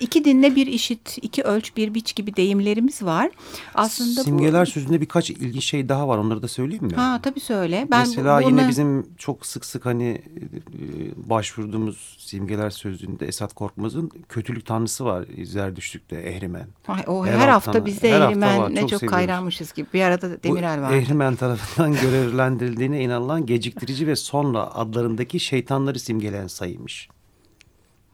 iki 0.00 0.24
dinle 0.24 0.56
bir 0.56 0.66
işit, 0.66 1.18
iki 1.22 1.42
ölç 1.42 1.76
bir 1.76 1.94
biç 1.94 2.14
gibi 2.14 2.36
deyimlerimiz 2.36 3.02
var. 3.02 3.30
Aslında 3.74 4.22
Simgeler 4.22 4.66
bu... 4.66 4.70
sözünde 4.70 5.00
birkaç 5.00 5.30
ilginç 5.30 5.64
şey 5.64 5.88
daha 5.88 6.08
var. 6.08 6.18
Onları 6.18 6.42
da 6.42 6.48
söyleyeyim 6.48 6.84
mi? 6.84 6.94
Ha 6.94 7.20
tabii 7.22 7.40
söyle. 7.40 7.86
Ben 7.90 8.00
Mesela 8.00 8.40
bunu... 8.42 8.50
yine 8.50 8.68
bizim 8.68 9.06
çok 9.18 9.46
sık 9.46 9.64
sık 9.64 9.86
hani 9.86 10.08
e, 10.08 11.30
başvurduğumuz 11.30 12.16
simgeler 12.18 12.70
sözünde 12.70 13.26
Esat 13.26 13.52
Korkmaz'ın 13.52 14.10
kötülük 14.28 14.66
tanrısı 14.66 15.04
var 15.04 15.24
Zerdüştlük'te 15.44 16.16
Ehrimen. 16.16 16.66
Ay, 16.88 17.04
o 17.06 17.26
her, 17.26 17.38
her 17.38 17.48
hafta 17.48 17.86
bizde 17.86 18.08
Ehrimen 18.08 18.74
ne 18.74 18.80
çok, 18.80 19.00
çok 19.00 19.12
hayranmışız 19.12 19.72
gibi. 19.72 19.86
Bir 19.94 20.02
arada 20.02 20.42
Demirel 20.42 20.82
var. 20.82 20.92
Ehrimen 20.92 21.36
tarafından 21.36 21.92
görevlendirildiğine 22.02 23.02
inanılan 23.02 23.46
gecikti 23.46 23.83
biriktirici 23.84 24.06
ve 24.06 24.16
sonra 24.16 24.74
adlarındaki 24.74 25.40
şeytanları 25.40 25.98
simgeleyen 25.98 26.46
sayıymış. 26.46 27.08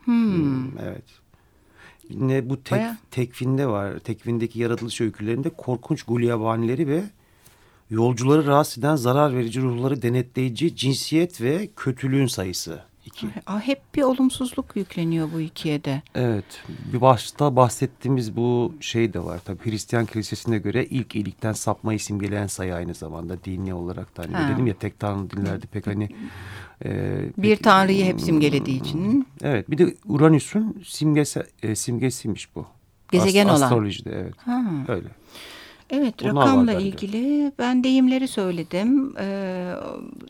Hmm. 0.05 0.35
Hmm, 0.35 0.79
evet. 0.79 1.05
Yine 2.09 2.51
bu 2.51 2.63
tek, 2.63 2.83
tekvinde 3.11 3.67
var. 3.67 3.99
Tekvindeki 3.99 4.59
yaratılış 4.61 5.01
öykülerinde 5.01 5.51
korkunç 5.51 6.03
gulyabanileri 6.03 6.89
ve 6.89 7.03
yolcuları 7.91 8.47
rahatsız 8.47 8.79
eden 8.79 8.97
zarar 8.97 9.37
verici 9.37 9.61
ruhları 9.61 10.03
denetleyici 10.03 10.77
cinsiyet 10.77 11.41
ve 11.41 11.69
kötülüğün 11.77 12.27
sayısı. 12.27 12.83
İki. 13.07 13.27
Hep 13.63 13.83
bir 13.95 14.03
olumsuzluk 14.03 14.77
yükleniyor 14.77 15.29
bu 15.35 15.41
ikiye 15.41 15.85
de. 15.85 16.03
Evet. 16.15 16.63
Bir 16.93 17.01
başta 17.01 17.57
bahsettiğimiz 17.57 18.37
bu 18.37 18.75
şey 18.81 19.13
de 19.13 19.25
var. 19.25 19.41
Tabii 19.45 19.71
Hristiyan 19.71 20.07
kilisesine 20.07 20.59
göre 20.59 20.85
ilk 20.85 21.15
iyilikten 21.15 21.53
sapmayı 21.53 22.01
simgeleyen 22.01 22.47
sayı 22.47 22.75
aynı 22.75 22.95
zamanda 22.95 23.45
dini 23.45 23.75
olarak 23.75 24.17
da. 24.17 24.23
Hani 24.33 24.55
dedim 24.55 24.67
ya 24.67 24.75
tek 24.75 25.01
tanrı 25.01 25.31
dinlerde 25.31 25.67
pek 25.67 25.87
hani... 25.87 26.09
E, 26.85 27.21
bir 27.37 27.57
tanrıyı 27.57 28.05
hep 28.05 28.21
simgelediği 28.21 28.81
için. 28.81 29.27
Evet. 29.43 29.71
Bir 29.71 29.79
de 29.79 29.95
Uranüs'ün 30.09 30.83
simgesi, 30.87 31.43
e, 31.63 31.75
simgesiymiş 31.75 32.57
bu. 32.57 32.67
Gezegen 33.13 33.49
Ast 33.49 33.59
olan. 33.59 33.67
Astrolojide 33.67 34.11
evet. 34.11 34.35
Ha. 34.37 34.63
Öyle. 34.89 35.09
Evet 35.91 36.15
Bunlar 36.23 36.47
rakamla 36.47 36.73
ilgili 36.73 37.53
ben 37.59 37.85
deyimleri 37.85 38.29
söyledim. 38.29 39.15
Ee, 39.19 39.73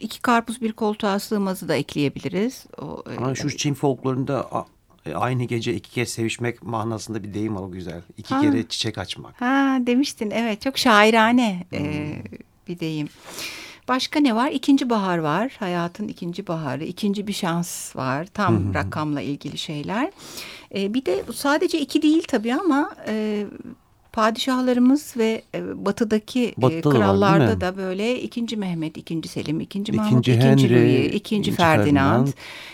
iki 0.01 0.23
karpuz 0.23 0.61
bir 0.61 0.73
koltuğa 0.73 1.19
sığmazı 1.19 1.69
da 1.69 1.75
ekleyebiliriz. 1.75 2.67
O, 2.79 3.03
e, 3.13 3.17
Ama 3.17 3.35
şu 3.35 3.57
Çin 3.57 3.75
folklorunda 3.75 4.67
e, 5.07 5.15
aynı 5.15 5.45
gece 5.45 5.75
iki 5.75 5.91
kez 5.91 6.09
sevişmek 6.09 6.63
manasında 6.63 7.23
bir 7.23 7.35
deyim 7.35 7.57
var 7.57 7.63
o 7.63 7.71
güzel. 7.71 8.03
İki 8.17 8.35
ha. 8.35 8.41
kere 8.41 8.69
çiçek 8.69 8.99
açmak. 8.99 9.41
Ha 9.41 9.79
demiştin 9.81 10.31
evet 10.31 10.61
çok 10.61 10.79
şairane 10.79 11.67
e, 11.73 11.79
hmm. 11.79 11.87
e, 11.87 12.23
bir 12.69 12.81
deyim. 12.81 13.09
Başka 13.89 14.21
ne 14.21 14.37
var? 14.37 14.51
İkinci 14.51 14.91
bahar 14.91 15.19
var. 15.19 15.57
Hayatın 15.59 16.09
ikinci 16.09 16.47
baharı. 16.47 16.85
ikinci 16.85 17.27
bir 17.27 17.33
şans 17.33 17.97
var. 17.97 18.27
Tam 18.27 18.75
rakamla 18.75 19.21
ilgili 19.21 19.59
şeyler. 19.59 20.11
E, 20.75 20.95
bir 20.95 21.05
de 21.05 21.25
sadece 21.35 21.81
iki 21.81 22.03
değil 22.03 22.25
tabii 22.29 22.55
ama... 22.55 22.95
E, 23.07 23.47
padişahlarımız 24.13 25.15
ve 25.17 25.43
e, 25.55 25.87
batıdaki 25.87 26.55
Batı'da 26.57 26.79
e, 26.79 26.83
da 26.83 26.89
var, 26.89 26.97
krallarda 26.97 27.61
da 27.61 27.77
böyle 27.77 28.23
ikinci 28.23 28.57
Mehmet, 28.57 28.97
ikinci 28.97 29.29
Selim, 29.29 29.61
ikinci 29.61 29.93
Mahmut, 29.93 30.11
İkinci 30.29 30.33
ikinci 30.33 30.69
Henry, 30.69 30.75
Louis, 30.81 30.99
ikinci, 31.07 31.17
ikinci 31.17 31.53
Ferdinand. 31.53 32.27
Ferdinand. 32.27 32.29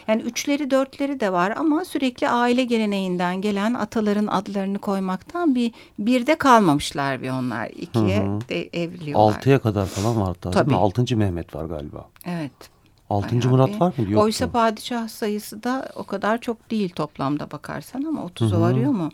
Yani 0.08 0.22
üçleri 0.22 0.70
dörtleri 0.70 1.20
de 1.20 1.32
var 1.32 1.54
ama 1.56 1.84
sürekli 1.84 2.28
aile 2.28 2.64
geleneğinden 2.64 3.40
gelen 3.40 3.74
ataların 3.74 4.26
adlarını 4.26 4.78
koymaktan 4.78 5.54
bir 5.54 5.72
birde 5.98 6.34
kalmamışlar 6.38 7.22
bir 7.22 7.30
onlar. 7.30 7.68
İkiye 7.70 8.22
Hı 8.22 8.30
hı. 8.36 8.40
de 8.48 8.68
evriliyorlar. 8.72 9.36
Altıya 9.36 9.58
kadar 9.58 9.86
falan 9.86 10.20
var 10.20 10.26
hatta 10.26 10.52
değil 10.52 10.64
Tabii. 10.64 10.70
mi? 10.70 10.76
Altıncı 10.76 11.16
Mehmet 11.16 11.54
var 11.54 11.64
galiba. 11.64 12.08
Evet. 12.26 12.52
Altıncı 13.10 13.48
Murat 13.48 13.68
bir. 13.74 13.80
var 13.80 13.92
mı? 13.98 14.10
Yok. 14.12 14.22
Oysa 14.24 14.50
padişah 14.50 15.08
sayısı 15.08 15.62
da 15.62 15.88
o 15.96 16.04
kadar 16.04 16.40
çok 16.40 16.70
değil 16.70 16.88
toplamda 16.90 17.50
bakarsan 17.50 18.02
ama 18.04 18.20
30'a 18.20 18.50
Hı 18.50 18.56
hı. 18.56 18.60
varıyor 18.60 18.90
mu? 18.92 19.10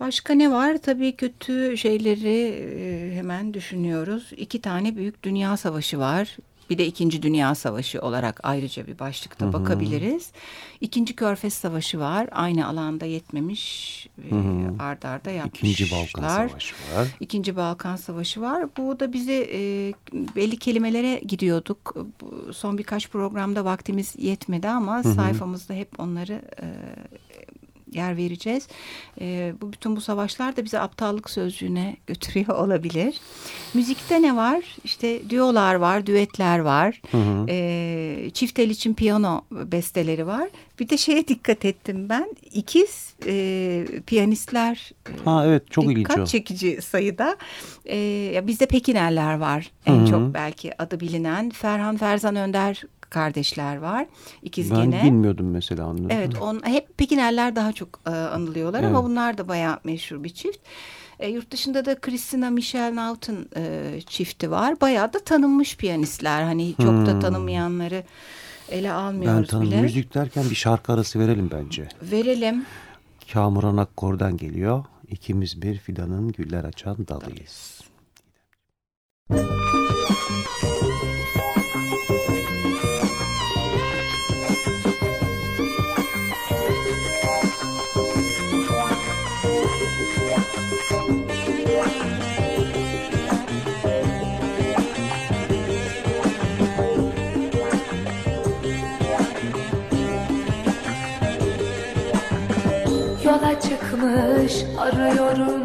Başka 0.00 0.34
ne 0.34 0.50
var? 0.50 0.78
Tabii 0.78 1.16
kötü 1.16 1.76
şeyleri 1.76 2.36
e, 2.48 3.16
hemen 3.16 3.54
düşünüyoruz. 3.54 4.30
İki 4.36 4.60
tane 4.60 4.96
büyük 4.96 5.22
dünya 5.22 5.56
savaşı 5.56 5.98
var. 5.98 6.36
Bir 6.70 6.78
de 6.78 6.86
İkinci 6.86 7.22
Dünya 7.22 7.54
Savaşı 7.54 8.00
olarak 8.00 8.40
ayrıca 8.42 8.86
bir 8.86 8.98
başlıkta 8.98 9.44
Hı 9.44 9.48
hı. 9.48 9.52
bakabiliriz. 9.52 10.32
İkinci 10.80 11.16
Körfez 11.16 11.54
Savaşı 11.54 12.00
var. 12.00 12.28
Aynı 12.32 12.66
alanda 12.66 13.06
yetmemiş. 13.06 14.08
e, 14.28 14.30
Hı 14.30 14.34
hı. 14.38 14.74
Ard 14.82 15.02
arda 15.02 15.30
yapmışlar. 15.30 15.68
İkinci 15.68 15.92
Balkan 15.92 16.28
Savaşı 16.48 16.74
var. 16.96 17.08
İkinci 17.20 17.56
Balkan 17.56 17.96
Savaşı 17.96 18.40
var. 18.40 18.66
Bu 18.76 19.00
da 19.00 19.12
bize 19.12 19.48
e, 19.52 19.92
belli 20.36 20.56
kelimelere 20.56 21.18
gidiyorduk. 21.18 21.96
Son 22.52 22.78
birkaç 22.78 23.08
programda 23.08 23.64
vaktimiz 23.64 24.14
yetmedi 24.18 24.68
ama 24.68 25.04
hı. 25.04 25.14
sayfamızda 25.14 25.74
hep 25.74 26.00
onları 26.00 26.42
e, 26.62 26.66
yer 27.92 28.16
vereceğiz. 28.16 28.68
E, 29.20 29.52
bu 29.60 29.72
bütün 29.72 29.96
bu 29.96 30.00
savaşlar 30.00 30.56
da 30.56 30.64
bize 30.64 30.80
aptallık 30.80 31.30
sözcüğüne 31.30 31.96
götürüyor 32.06 32.48
olabilir. 32.58 33.20
Müzikte 33.74 34.22
ne 34.22 34.36
var? 34.36 34.76
İşte 34.84 35.30
düolar 35.30 35.74
var, 35.74 36.06
düetler 36.06 36.58
var. 36.58 37.00
Hı 37.10 37.18
hı. 37.18 37.46
E, 37.48 38.30
çift 38.34 38.58
el 38.58 38.70
için 38.70 38.94
piyano 38.94 39.40
besteleri 39.50 40.26
var. 40.26 40.48
Bir 40.80 40.88
de 40.88 40.96
şeye 40.96 41.28
dikkat 41.28 41.64
ettim 41.64 42.08
ben. 42.08 42.36
İkiz 42.52 43.14
e, 43.26 43.84
piyanistler 44.06 44.90
e, 45.08 45.24
Ha 45.24 45.46
evet 45.46 45.70
çok 45.70 45.84
ilginç 45.84 45.96
dikkat 45.98 46.18
o. 46.18 46.26
çekici 46.26 46.82
sayıda. 46.82 47.36
Ya 48.34 48.46
bizde 48.46 48.66
Pekinerler 48.66 49.34
var 49.38 49.70
en 49.86 49.94
Hı 49.96 50.02
hı. 50.02 50.06
çok 50.06 50.34
belki 50.34 50.82
adı 50.82 51.00
bilinen. 51.00 51.50
Ferhan 51.50 51.96
Ferzan 51.96 52.36
Önder 52.36 52.82
kardeşler 53.12 53.76
var. 53.76 54.06
İkiz 54.42 54.70
Ben 54.70 54.90
gene. 54.90 55.04
bilmiyordum 55.04 55.50
mesela 55.50 55.86
onu. 55.86 56.06
Evet 56.10 56.38
on, 56.42 56.60
hep 56.66 56.98
Pekinerler 56.98 57.56
daha 57.56 57.72
çok 57.72 58.00
e, 58.06 58.10
anılıyorlar 58.10 58.82
ama 58.82 58.98
Evet. 58.98 59.08
bunlar 59.10 59.38
da 59.38 59.48
bayağı 59.48 59.78
meşhur 59.84 60.24
bir 60.24 60.28
çift. 60.30 60.58
E, 61.18 61.28
yurt 61.28 61.50
dışında 61.50 61.84
da 61.84 62.00
Christina 62.00 62.50
Michelle 62.50 62.96
Naut'un 62.96 63.48
e, 63.56 63.92
çifti 64.06 64.50
var. 64.50 64.80
Bayağı 64.80 65.12
da 65.12 65.18
tanınmış 65.18 65.76
piyanistler. 65.76 66.42
Hani 66.42 66.74
çok 66.76 67.06
da 67.06 67.12
Hmm. 67.12 67.20
tanımayanları 67.20 68.04
ele 68.68 68.88
Ben 68.88 68.94
almıyoruz 68.94 69.48
tanım 69.48 69.66
bile. 69.66 69.80
müzik 69.80 70.14
derken 70.14 70.50
bir 70.50 70.54
şarkı 70.54 70.92
arası 70.92 71.18
verelim 71.18 71.50
bence. 71.52 71.88
Verelim. 72.02 72.64
Kamuran 73.32 73.76
Akkor'dan 73.76 74.36
geliyor. 74.36 74.84
İkimiz 75.08 75.62
bir 75.62 75.78
fidanın 75.78 76.32
güller 76.32 76.64
açan 76.64 76.96
dalıyız. 77.08 77.80
Yola 79.30 79.71
çıkmış 104.02 104.64
arıyorum 104.78 105.62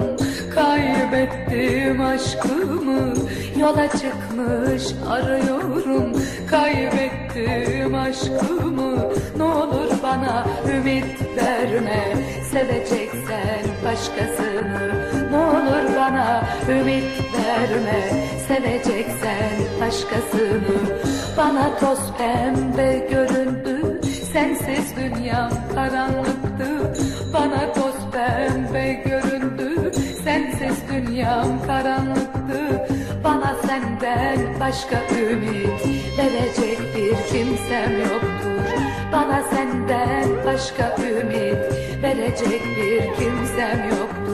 kaybettim 0.55 2.01
aşkımı. 2.01 3.13
Yola 3.59 3.87
çıkmış 3.87 4.83
arıyorum 5.09 6.11
kaybettim 6.49 7.95
aşkımı. 7.95 8.95
Ne 9.37 9.43
olur 9.43 9.91
bana 10.03 10.45
ümit 10.75 11.05
verme 11.37 12.13
seveceksen 12.51 13.63
başkasını. 13.85 14.91
Ne 15.31 15.37
olur 15.37 15.95
bana 15.95 16.43
ümit 16.69 17.05
verme 17.33 18.25
seveceksen 18.47 19.51
başkasını. 19.81 20.99
Bana 21.37 21.77
toz 21.79 21.99
pembe 22.17 23.07
göründü 23.11 24.01
sensiz 24.33 24.95
dünyam 24.95 25.51
karanlıktı 25.75 26.76
pembe 28.27 28.93
göründü. 28.93 29.91
Sensiz 30.23 30.77
dünyam 30.89 31.67
karanlıktı. 31.67 32.87
Bana 33.23 33.55
senden 33.67 34.59
başka 34.59 35.01
ümit 35.15 35.85
Verecek 36.17 36.79
bir 36.95 37.15
kimsem 37.31 37.99
yoktur. 37.99 38.67
Bana 39.11 39.43
senden 39.43 40.45
başka 40.45 40.95
ümit 41.01 41.57
Verecek 42.03 42.61
bir 42.77 43.01
kimsem 43.01 43.89
yoktur 43.89 44.26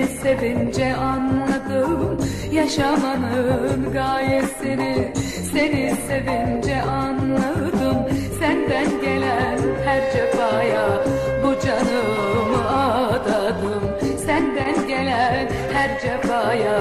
seni 0.00 0.06
sevince 0.06 0.94
anladım 0.94 2.18
Yaşamanın 2.52 3.92
gayesini. 3.92 5.12
Seni 5.52 5.94
sevince 6.08 6.82
anladım 6.82 7.96
Senden 8.38 9.00
gelen 9.00 9.58
her 9.84 10.12
cefaya 10.12 11.04
bu 11.42 11.66
canımı 11.66 12.70
adadım. 12.70 13.82
Senden 14.26 14.88
gelen 14.88 15.48
her 15.72 16.00
cefaya 16.00 16.80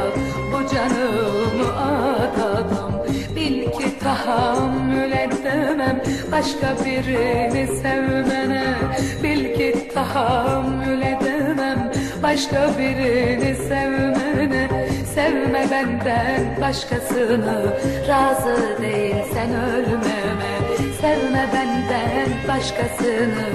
bu 0.53 0.75
canımı 0.75 1.77
adadım. 1.77 2.93
Bil 3.35 3.63
ki 3.63 3.99
tahammül 3.99 5.11
edemem 5.11 6.01
başka 6.31 6.85
birini 6.85 7.67
sevmene. 7.67 8.75
Bil 9.23 9.55
ki 9.55 9.89
tahammül 9.93 11.01
edemem 11.01 11.88
başka 12.23 12.77
birini 12.77 13.55
sevmene 13.55 14.69
Sevme 15.15 15.67
benden 15.71 16.61
başkasını. 16.61 17.73
Razı 18.07 18.81
değilsen 18.81 19.49
ölmeme 19.49 20.59
Sevme 21.01 21.45
benden 21.53 22.29
başkasını. 22.47 23.47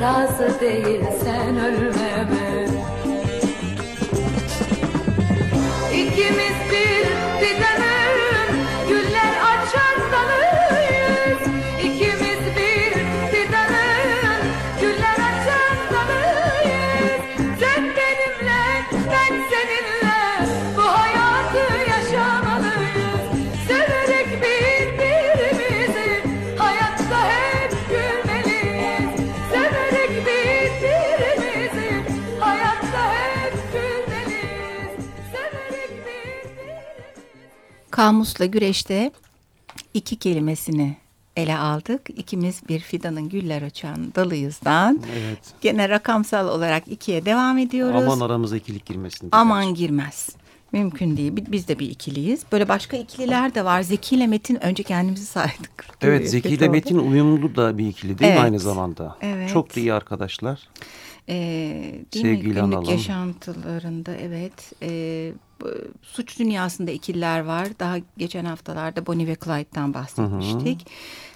Razı 0.00 0.60
değilsen 0.60 1.56
ölmeme 1.56 2.41
Kamusla 38.06 38.44
güreşte 38.46 39.12
iki 39.94 40.16
kelimesini 40.16 40.96
ele 41.36 41.58
aldık. 41.58 42.10
İkimiz 42.16 42.62
bir 42.68 42.80
fidanın 42.80 43.28
güller 43.28 43.62
açan 43.62 44.14
dalıyızdan. 44.14 45.00
Evet. 45.18 45.38
Gene 45.60 45.88
rakamsal 45.88 46.48
olarak 46.48 46.88
ikiye 46.88 47.24
devam 47.24 47.58
ediyoruz. 47.58 48.02
Aman 48.06 48.20
aramıza 48.20 48.56
ikilik 48.56 48.86
girmesin. 48.86 49.28
Aman 49.32 49.74
girmez. 49.74 50.28
Mümkün 50.72 51.16
değil. 51.16 51.36
Bi- 51.36 51.52
Biz 51.52 51.68
de 51.68 51.78
bir 51.78 51.90
ikiliyiz. 51.90 52.42
Böyle 52.52 52.68
başka 52.68 52.96
ikililer 52.96 53.54
de 53.54 53.64
var. 53.64 53.82
Zeki 53.82 54.16
ile 54.16 54.26
Metin 54.26 54.64
önce 54.64 54.82
kendimizi 54.82 55.26
saydık. 55.26 55.86
Evet 56.00 56.30
Zeki 56.30 56.48
ile. 56.48 56.68
Metin 56.68 56.98
uyumlu 56.98 57.56
da 57.56 57.78
bir 57.78 57.86
ikili 57.88 58.18
değil 58.18 58.30
mi 58.30 58.34
Evet. 58.34 58.44
aynı 58.44 58.58
zamanda? 58.58 59.16
Evet. 59.20 59.50
Çok 59.52 59.76
da 59.76 59.80
iyi 59.80 59.92
arkadaşlar. 59.94 60.68
Ee, 61.28 61.34
değil 61.34 62.24
mi? 62.24 62.30
Sevgiyle 62.30 62.40
Günlük 62.60 62.62
analım. 62.74 62.90
yaşantılarında 62.90 64.14
evet. 64.16 64.72
Bu- 64.82 65.42
suç 66.02 66.38
dünyasında 66.38 66.90
ikililer 66.90 67.40
var. 67.40 67.68
Daha 67.78 67.96
geçen 68.16 68.44
haftalarda 68.44 69.06
Bonnie 69.06 69.26
ve 69.26 69.36
Clyde'dan 69.44 69.94
bahsetmiştik. 69.94 70.86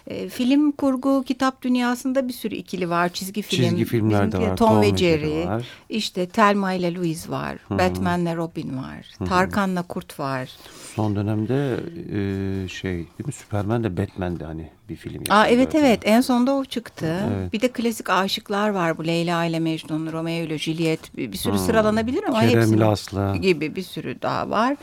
Ee, 0.07 0.29
film 0.29 0.73
kurgu, 0.73 1.23
kitap 1.27 1.63
dünyasında 1.63 2.29
bir 2.29 2.33
sürü 2.33 2.55
ikili 2.55 2.91
var. 2.91 3.09
Çizgi 3.09 3.43
film. 3.43 3.63
Çizgi 3.69 3.85
filmler 3.85 4.33
de 4.33 4.39
var, 4.39 4.57
Tom, 4.57 4.69
Tom 4.69 4.81
ve 4.81 4.97
Jerry. 4.97 5.47
Var. 5.47 5.65
İşte 5.89 6.29
Thelma 6.29 6.73
ile 6.73 6.95
Louise 6.95 7.31
var. 7.31 7.57
Batman'le 7.71 8.37
Robin 8.37 8.77
var. 8.77 9.27
Tarkan'la 9.29 9.83
Kurt 9.83 10.21
var. 10.21 10.51
Son 10.95 11.17
dönemde 11.17 11.81
e, 12.13 12.69
şey 12.69 12.93
değil 12.93 13.27
mi 13.27 13.33
Superman 13.33 13.85
de 13.85 13.97
Batman 13.97 14.41
de 14.41 14.45
hani 14.45 14.71
bir 14.89 14.97
film 14.97 15.23
Aa, 15.31 15.47
evet 15.47 15.75
evet 15.75 16.01
en 16.05 16.21
sonda 16.21 16.55
o 16.55 16.65
çıktı. 16.65 17.17
Evet. 17.29 17.53
Bir 17.53 17.61
de 17.61 17.69
klasik 17.69 18.11
aşıklar 18.11 18.69
var 18.69 18.99
bu 18.99 19.07
Leyla 19.07 19.45
ile 19.45 19.59
Mecnun, 19.61 20.13
Romeo 20.13 20.45
ile 20.45 20.59
Juliet 20.59 21.17
bir, 21.17 21.33
bir 21.33 21.37
sürü 21.37 21.59
sıralanabilir 21.59 22.23
ama 22.23 22.41
Kerem 22.41 22.61
hepsinin 22.61 22.81
Lasla. 22.81 23.37
gibi 23.37 23.77
bir 23.77 23.83
sürü 23.83 24.23
daha 24.23 24.51
var. 24.51 24.77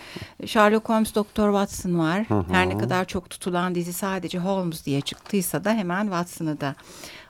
Sherlock 0.45 0.89
Holmes, 0.89 1.15
Doktor 1.15 1.49
Watson 1.51 1.99
var. 1.99 2.25
Her 2.51 2.69
ne 2.69 2.77
kadar 2.77 3.05
çok 3.05 3.29
tutulan 3.29 3.75
dizi 3.75 3.93
sadece 3.93 4.39
Holmes 4.39 4.85
diye 4.85 5.01
çıktıysa 5.13 5.63
da 5.63 5.73
hemen 5.73 6.03
Watson'ı 6.03 6.61
da 6.61 6.75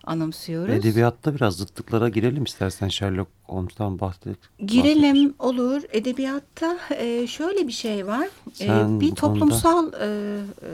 anımsıyoruz. 0.04 0.74
Edebiyatta 0.76 1.36
biraz 1.36 1.56
zıtlıklara 1.58 2.10
girelim 2.10 2.44
istersen 2.44 2.88
Sherlock 2.88 3.30
Holmes'tan 3.44 4.00
bahset. 4.00 4.38
Girelim 4.66 5.34
olur. 5.40 5.82
Edebiyatta 5.92 6.78
e, 6.98 7.28
şöyle 7.28 7.68
bir 7.68 7.74
şey 7.74 8.08
var. 8.08 8.28
E, 8.60 8.66
Sen 8.68 9.00
bir 9.00 9.12
bu 9.12 9.16
toplumsal 9.16 9.94
e, 9.94 10.06
e, 10.62 10.72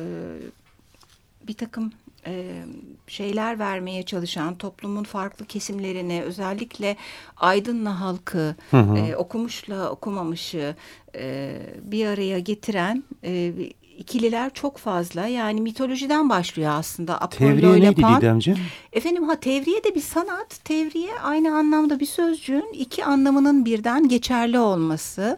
bir 1.48 1.54
takım 1.54 1.92
e, 2.26 2.64
şeyler 3.08 3.60
vermeye 3.60 4.04
çalışan 4.04 4.56
toplumun 4.58 5.04
farklı 5.04 5.46
kesimlerini 5.46 6.22
özellikle 6.24 6.96
aydınla 7.38 8.00
halkı 8.02 8.56
e, 8.74 9.16
okumuşla 9.16 9.90
okumamışı 9.92 10.76
e, 11.16 11.56
bir 11.84 12.06
araya 12.06 12.40
getiren 12.40 13.04
e, 13.24 13.54
ikililer 14.00 14.54
çok 14.54 14.78
fazla. 14.78 15.28
Yani 15.28 15.62
mitolojiden 15.62 16.30
başlıyor 16.30 16.72
aslında. 16.76 17.22
Apollo 17.22 17.50
Tevriye 17.50 17.82
neydi 17.82 18.02
Pan. 18.02 18.18
Didemciğim? 18.22 18.60
Efendim 18.94 19.24
ha 19.24 19.36
tevriye 19.36 19.84
de 19.84 19.96
bir 19.96 20.02
sanat. 20.02 20.60
Tevriye 20.66 21.20
aynı 21.24 21.56
anlamda 21.56 22.00
bir 22.00 22.06
sözcüğün 22.06 22.74
iki 22.74 23.06
anlamının 23.06 23.66
birden 23.66 24.08
geçerli 24.08 24.60
olması. 24.60 25.38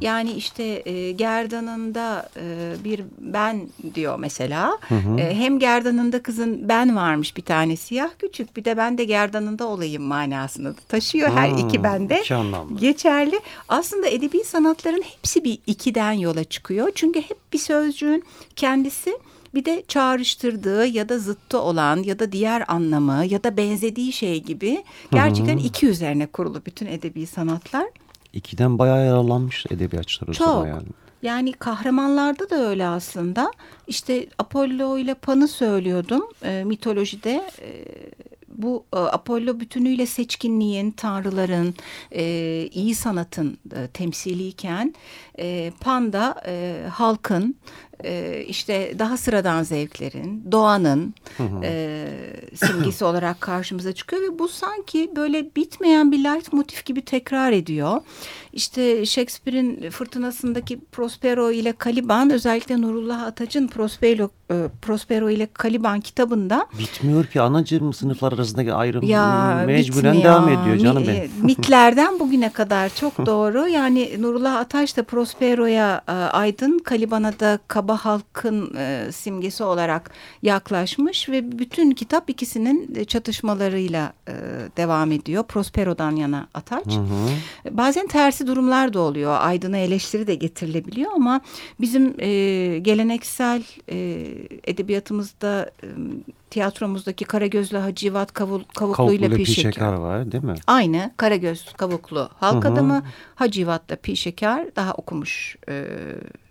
Yani 0.00 0.32
işte 0.32 0.82
e, 0.90 1.12
gerdanında 1.12 2.28
e, 2.36 2.72
bir 2.84 3.00
ben 3.18 3.60
diyor 3.94 4.18
mesela. 4.18 4.78
E, 5.18 5.34
hem 5.34 5.58
gerdanında 5.58 6.22
kızın 6.22 6.68
ben 6.68 6.96
varmış 6.96 7.36
bir 7.36 7.42
tane 7.42 7.76
siyah 7.76 8.08
küçük 8.18 8.56
bir 8.56 8.64
de 8.64 8.76
ben 8.76 8.98
de 8.98 9.04
gerdanında 9.04 9.66
olayım 9.66 10.02
manasını 10.02 10.74
taşıyor. 10.88 11.30
Her 11.30 11.48
Hmm, 11.50 11.58
iki 11.58 11.82
bende 11.82 12.20
iki 12.20 12.34
anlamlı. 12.34 12.78
geçerli. 12.80 13.40
Aslında 13.68 14.06
edebi 14.08 14.44
sanatların 14.44 15.02
hepsi 15.02 15.44
bir 15.44 15.58
ikiden 15.66 16.12
yola 16.12 16.44
çıkıyor. 16.44 16.90
Çünkü 16.94 17.20
hep 17.20 17.38
bir 17.52 17.58
sözcüğün 17.98 18.24
kendisi 18.56 19.18
bir 19.54 19.64
de 19.64 19.82
çağrıştırdığı 19.88 20.86
ya 20.86 21.08
da 21.08 21.18
zıttı 21.18 21.60
olan 21.60 22.02
ya 22.02 22.18
da 22.18 22.32
diğer 22.32 22.64
anlamı 22.68 23.24
ya 23.24 23.44
da 23.44 23.56
benzediği 23.56 24.12
şey 24.12 24.42
gibi 24.42 24.84
gerçekten 25.12 25.56
iki 25.56 25.86
üzerine 25.86 26.26
kurulu 26.26 26.62
bütün 26.66 26.86
edebi 26.86 27.26
sanatlar. 27.26 27.86
İkiden 28.32 28.78
bayağı 28.78 29.06
yararlanmış 29.06 29.66
edebiyatçılar 29.70 30.28
o 30.28 30.32
Çok. 30.32 30.46
zaman 30.46 30.66
yani. 30.66 30.86
Yani 31.22 31.52
kahramanlarda 31.52 32.50
da 32.50 32.68
öyle 32.68 32.86
aslında. 32.86 33.52
İşte 33.86 34.26
Apollo 34.38 34.98
ile 34.98 35.14
Pan'ı 35.14 35.48
söylüyordum 35.48 36.22
e, 36.42 36.64
mitolojide. 36.64 37.50
e, 37.62 37.84
bu 38.58 38.84
e, 38.94 38.96
Apollo 38.96 39.60
bütünüyle 39.60 40.06
seçkinliğin, 40.06 40.90
tanrıların, 40.90 41.74
e, 42.12 42.22
iyi 42.72 42.94
sanatın 42.94 43.58
e, 43.76 43.86
temsiliyken 43.86 44.94
e, 45.38 45.72
Pan 45.80 46.12
da 46.12 46.42
e, 46.46 46.84
halkın, 46.92 47.56
e, 48.04 48.44
işte 48.48 48.94
daha 48.98 49.16
sıradan 49.16 49.62
zevklerin, 49.62 50.44
doğanın 50.52 51.14
e, 51.62 52.06
simgesi 52.54 53.04
olarak 53.04 53.40
karşımıza 53.40 53.92
çıkıyor 53.92 54.22
ve 54.22 54.38
bu 54.38 54.48
sanki 54.48 55.10
böyle 55.16 55.54
bitmeyen 55.56 56.12
bir 56.12 56.24
leitmotif 56.24 56.84
gibi 56.84 57.02
tekrar 57.02 57.52
ediyor. 57.52 58.00
İşte 58.52 59.06
Shakespeare'in 59.06 59.90
Fırtınası'ndaki 59.90 60.80
Prospero 60.92 61.50
ile 61.50 61.74
Caliban 61.84 62.30
özellikle 62.30 62.80
Nurullah 62.80 63.22
Ataç'ın 63.22 63.66
Prospero, 63.68 64.30
e, 64.50 64.54
Prospero 64.82 65.30
ile 65.30 65.48
Caliban 65.62 66.00
kitabında 66.00 66.66
Bitmiyor 66.78 67.24
ki 67.26 67.40
anacığım 67.40 67.92
sınıflar 67.92 68.32
arasındaki 68.32 68.72
ayrım 68.72 69.02
ya 69.04 69.62
mecburen 69.66 70.14
bitmiyor. 70.14 70.24
devam 70.24 70.48
ediyor 70.48 70.76
canım 70.76 71.02
benim. 71.06 71.22
e, 71.22 71.28
Mitlerden 71.42 72.20
bugüne 72.20 72.52
kadar 72.52 72.88
çok 72.94 73.18
doğru. 73.26 73.68
Yani 73.68 74.10
Nurullah 74.18 74.56
Ataş 74.56 74.96
da 74.96 75.02
Prospero'ya 75.02 76.02
e, 76.08 76.12
aydın, 76.12 76.78
Kaliban'a 76.78 77.40
da 77.40 77.58
kaba 77.68 77.87
halkın 77.92 78.74
e, 78.76 79.12
simgesi 79.12 79.64
olarak 79.64 80.10
yaklaşmış 80.42 81.28
ve 81.28 81.58
bütün 81.58 81.90
kitap 81.90 82.30
ikisinin 82.30 82.94
e, 82.96 83.04
çatışmalarıyla 83.04 84.12
e, 84.28 84.32
devam 84.76 85.12
ediyor. 85.12 85.44
Prospero'dan 85.44 86.16
yana 86.16 86.48
Ataç. 86.54 86.84
Bazen 87.70 88.06
tersi 88.06 88.46
durumlar 88.46 88.92
da 88.92 89.00
oluyor. 89.00 89.36
Aydın'a 89.40 89.76
eleştiri 89.76 90.26
de 90.26 90.34
getirilebiliyor 90.34 91.12
ama 91.12 91.40
bizim 91.80 92.14
e, 92.18 92.28
geleneksel 92.78 93.62
e, 93.90 94.26
edebiyatımızda 94.64 95.70
e, 95.82 95.86
tiyatromuzdaki 96.50 97.24
Karagözlü 97.24 97.78
Hacivat 97.78 98.32
Kavul, 98.32 98.62
Kavuklu 98.74 99.12
ile 99.12 99.26
Kavuklu 99.26 99.36
Pi 99.36 99.44
pi 99.44 99.50
Şeker. 99.60 99.92
var 99.92 100.32
değil 100.32 100.44
mi? 100.44 100.54
Aynı 100.66 101.10
Karagöz 101.16 101.72
Kavuklu 101.76 102.28
halk 102.40 102.66
adamı 102.66 103.02
Hacivat'ta 103.34 103.96
Pi 103.96 104.16
Şeker 104.16 104.76
daha 104.76 104.92
okumuş 104.94 105.56
e, 105.68 105.84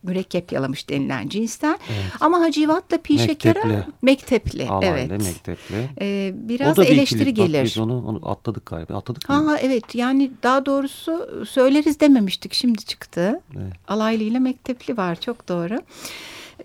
mürekkep 0.03 0.51
yalamış 0.51 0.89
denilen 0.89 1.27
cinsten. 1.27 1.77
Ama 2.19 2.39
Hacivat'la 2.39 2.97
Pi 2.97 3.19
Şeker'e 3.19 3.63
Mektepli. 3.63 3.91
mektepli. 4.01 4.67
Alaylı, 4.69 4.97
evet. 4.97 5.23
mektepli. 5.23 5.89
E, 6.01 6.33
O 6.45 6.49
biraz 6.49 6.77
da 6.77 6.81
bir 6.81 6.87
eleştiri 6.87 7.29
ikili. 7.29 7.41
Bak 7.41 7.47
gelir. 7.47 7.63
Biz 7.63 7.77
onu, 7.77 8.05
onu 8.07 8.29
atladık 8.29 8.65
galiba. 8.65 8.97
Atladık 8.97 9.29
mı? 9.29 9.35
Ha 9.35 9.57
evet 9.57 9.95
yani 9.95 10.31
daha 10.43 10.65
doğrusu 10.65 11.45
söyleriz 11.49 11.99
dememiştik 11.99 12.53
şimdi 12.53 12.85
çıktı. 12.85 13.41
Evet. 13.57 13.73
Alaylı 13.87 14.23
ile 14.23 14.39
mektepli 14.39 14.97
var 14.97 15.15
çok 15.19 15.49
doğru. 15.49 15.77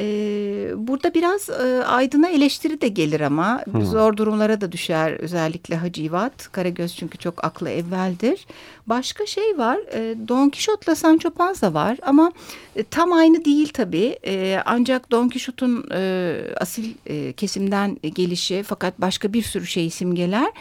Ee, 0.01 0.71
burada 0.77 1.15
biraz 1.15 1.51
e, 1.51 1.85
Aydın'a 1.87 2.29
eleştiri 2.29 2.81
de 2.81 2.89
gelir 2.89 3.21
ama 3.21 3.65
zor 3.85 4.17
durumlara 4.17 4.61
da 4.61 4.73
düşer 4.73 5.13
özellikle 5.13 5.77
Hacivat. 5.77 6.53
Karagöz 6.53 6.97
çünkü 6.97 7.19
çok 7.19 7.45
aklı 7.45 7.71
evveldir. 7.71 8.47
Başka 8.87 9.27
şey 9.27 9.59
var 9.59 9.79
e, 9.93 10.15
Don 10.29 10.49
Quixote'la 10.51 10.95
Sancho 10.95 11.31
Panza 11.31 11.75
var 11.75 11.99
ama 12.03 12.33
e, 12.77 12.83
tam 12.83 13.13
aynı 13.13 13.45
değil 13.45 13.71
tabii. 13.75 14.17
E, 14.27 14.59
ancak 14.67 15.11
Don 15.11 15.29
Quixote'un 15.29 15.87
e, 15.95 16.35
asil 16.61 16.95
e, 17.07 17.33
kesimden 17.33 17.99
gelişi 18.15 18.63
fakat 18.67 19.01
başka 19.01 19.33
bir 19.33 19.43
sürü 19.43 19.67
şey 19.67 19.91
simgeler. 19.91 20.53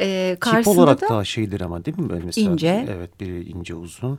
E, 0.00 0.36
Tip 0.40 0.68
olarak 0.68 1.00
da 1.00 1.08
daha 1.08 1.24
şeydir 1.24 1.60
ama 1.60 1.84
değil 1.84 1.98
mi? 1.98 2.10
Böyle 2.10 2.24
mesela, 2.24 2.50
İnce. 2.52 2.86
Evet 2.90 3.20
biri 3.20 3.44
ince 3.44 3.74
uzun. 3.74 4.18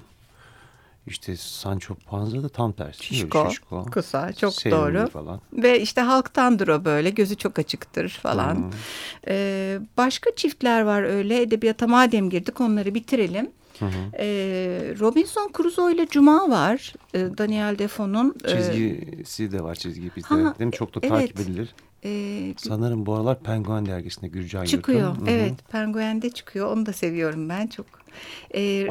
İşte 1.07 1.35
Sancho 1.37 1.95
Panza 1.95 2.43
da 2.43 2.49
tam 2.49 2.71
tersi. 2.71 3.03
Şişko, 3.03 3.49
Şişko. 3.49 3.85
kısa, 3.85 4.33
çok 4.33 4.53
Sevimli 4.53 4.79
doğru. 4.81 5.09
Falan. 5.09 5.41
Ve 5.53 5.81
işte 5.81 6.01
halktandır 6.01 6.67
o 6.67 6.85
böyle 6.85 7.09
gözü 7.09 7.35
çok 7.35 7.59
açıktır 7.59 8.09
falan. 8.09 8.71
Ee, 9.27 9.79
başka 9.97 10.35
çiftler 10.35 10.81
var 10.81 11.03
öyle 11.03 11.41
edebiyata 11.41 11.87
madem 11.87 12.29
girdik 12.29 12.61
onları 12.61 12.95
bitirelim. 12.95 13.49
Ee, 14.19 14.93
Robinson 14.99 15.51
Crusoe 15.57 15.93
ile 15.93 16.07
Cuma 16.07 16.49
var. 16.49 16.93
Ee, 17.13 17.19
Daniel 17.37 17.79
Defoe'nun. 17.79 18.35
e, 18.45 18.49
Çizgisi 18.49 19.51
de 19.51 19.63
var 19.63 19.75
çizgi 19.75 20.11
bizde. 20.15 20.27
ha, 20.27 20.55
değil 20.59 20.67
mi? 20.67 20.71
Çok 20.71 20.95
da 20.95 20.99
evet. 21.03 21.11
takip 21.11 21.39
edilir. 21.39 21.75
e, 22.05 22.53
Sanırım 22.57 23.05
bu 23.05 23.13
aralar 23.13 23.39
Penguen 23.39 23.85
dergisinde 23.85 24.27
Gürcan 24.27 24.65
çıkıyor. 24.65 25.17
Hı 25.17 25.21
hı. 25.21 25.29
Evet, 25.29 25.53
Penguen'de 25.71 26.29
çıkıyor. 26.29 26.71
Onu 26.71 26.85
da 26.85 26.93
seviyorum 26.93 27.49
ben 27.49 27.67
çok. 27.67 27.85
E, 28.55 28.87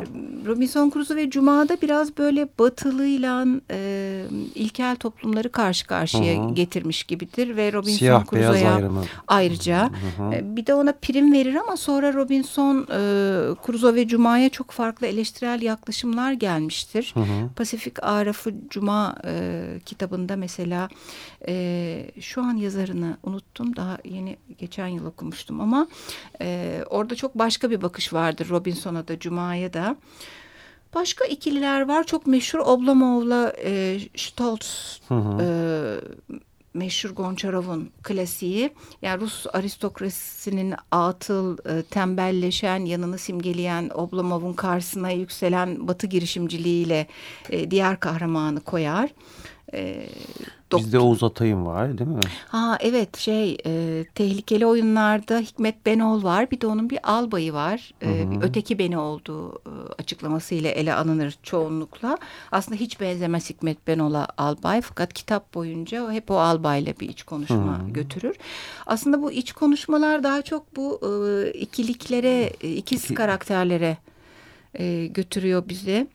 Robinson 0.47 0.91
Crusoe 0.91 1.17
ve 1.17 1.31
Cuma'da 1.31 1.77
biraz 1.83 2.19
böyle 2.19 2.49
batılıyla 2.59 3.47
e, 3.71 4.23
ilkel 4.55 4.97
toplumları 4.97 5.53
karşı 5.53 5.87
karşıya 5.87 6.45
Hı 6.45 6.49
hı. 6.49 6.55
getirmiş 6.55 7.05
gibidir 7.05 7.57
ve 7.57 7.73
Robinson 7.73 8.25
Crusoe'ya 8.31 8.91
ayrıca 9.29 9.91
Hı 9.91 10.23
hı. 10.23 10.35
e, 10.35 10.57
bir 10.57 10.67
de 10.67 10.75
ona 10.75 10.93
prim 10.93 11.33
verir 11.33 11.55
ama 11.55 11.77
sonra 11.77 12.13
Robinson 12.13 12.77
e, 12.77 12.99
Crusoe 13.67 13.95
ve 13.95 14.09
Cuma'ya 14.09 14.49
çok 14.49 14.71
farklı 14.71 15.07
eleştirel 15.07 15.63
yaklaşımlar 15.63 16.33
gelmiştir. 16.33 17.11
Hı 17.15 17.21
hı. 17.21 17.49
Pasifik 17.57 18.03
Arafı 18.03 18.55
Cuma 18.71 19.17
e, 19.25 19.63
kitabında 19.87 20.37
mesela 20.37 20.89
e, 21.49 22.11
şu 22.21 22.43
an 22.43 22.57
yazarını 22.57 23.17
unuttum 23.23 23.77
daha 23.77 23.99
yeni 24.05 24.37
geçen 24.59 24.87
yıl 24.87 25.07
okumuştum 25.07 25.61
ama 25.61 25.87
e, 26.41 26.81
orada 26.91 27.15
çok 27.15 27.35
başka 27.35 27.71
bir 27.71 27.83
bakış 27.83 28.13
vardır 28.13 28.49
Robinson'a 28.49 29.09
da 29.09 29.16
Cuma'ya 29.19 29.73
da. 29.73 29.97
Başka 30.95 31.25
ikililer 31.25 31.89
var 31.89 32.05
çok 32.05 32.27
meşhur 32.27 32.59
Oblomov'la 32.59 33.53
e, 33.65 33.99
Stoltz 34.17 35.01
Hı 35.09 35.15
hı. 35.15 35.43
e, 35.43 35.49
meşhur 36.75 37.11
Gonçarov'un 37.11 37.91
klasiği. 38.03 38.71
Yani 39.03 39.21
Rus 39.21 39.47
aristokrasisinin 39.53 40.75
atıl, 40.91 41.59
e, 41.59 41.83
tembelleşen, 41.83 42.85
yanını 42.85 43.19
simgeleyen 43.19 43.91
Oblomov'un 43.95 44.53
karşısına 44.53 45.11
yükselen 45.11 45.89
Batı 45.89 46.07
girişimciliğiyle 46.07 47.07
e, 47.51 47.71
diğer 47.71 48.01
kahramanı 48.01 48.61
koyar. 48.61 49.11
E, 49.75 50.07
Bizde 50.77 50.99
Oğuz 50.99 51.23
Atay'ın 51.23 51.67
var 51.67 51.99
değil 51.99 52.11
mi? 52.11 52.21
Ha 52.49 52.79
evet 52.81 53.17
şey 53.19 53.59
e, 53.67 54.05
tehlikeli 54.15 54.67
oyunlarda 54.67 55.39
Hikmet 55.39 55.87
Benol 55.87 56.23
var 56.23 56.51
bir 56.51 56.61
de 56.61 56.67
onun 56.67 56.91
bir 56.91 56.99
albayı 57.13 57.53
var. 57.53 57.95
E, 58.03 58.31
bir 58.31 58.43
öteki 58.43 58.79
beni 58.79 58.99
olduğu 58.99 59.53
e, 59.53 59.71
açıklamasıyla 59.99 60.71
ele 60.71 60.95
alınır 60.95 61.39
çoğunlukla. 61.43 62.19
Aslında 62.53 62.77
hiç 62.81 63.01
benzemez 63.01 63.51
Hikmet 63.51 63.87
Benol'a 63.87 64.29
albay 64.39 64.81
fakat 64.81 65.13
kitap 65.13 65.55
boyunca 65.55 66.05
o 66.05 66.13
hep 66.13 66.31
o 66.31 66.39
albayla 66.41 66.95
bir 67.01 67.09
iç 67.09 67.23
konuşma 67.23 67.81
götürür. 67.89 68.37
Aslında 68.87 69.23
bu 69.23 69.33
iç 69.33 69.53
konuşmalar 69.53 70.23
daha 70.23 70.43
çok 70.43 70.77
bu 70.77 71.01
e, 71.03 71.51
ikiliklere 71.53 72.53
e, 72.61 72.69
ikiz 72.73 73.05
İki- 73.05 73.15
karakterlere 73.15 73.97
e, 74.75 75.07
götürüyor 75.07 75.69
bizi. 75.69 76.07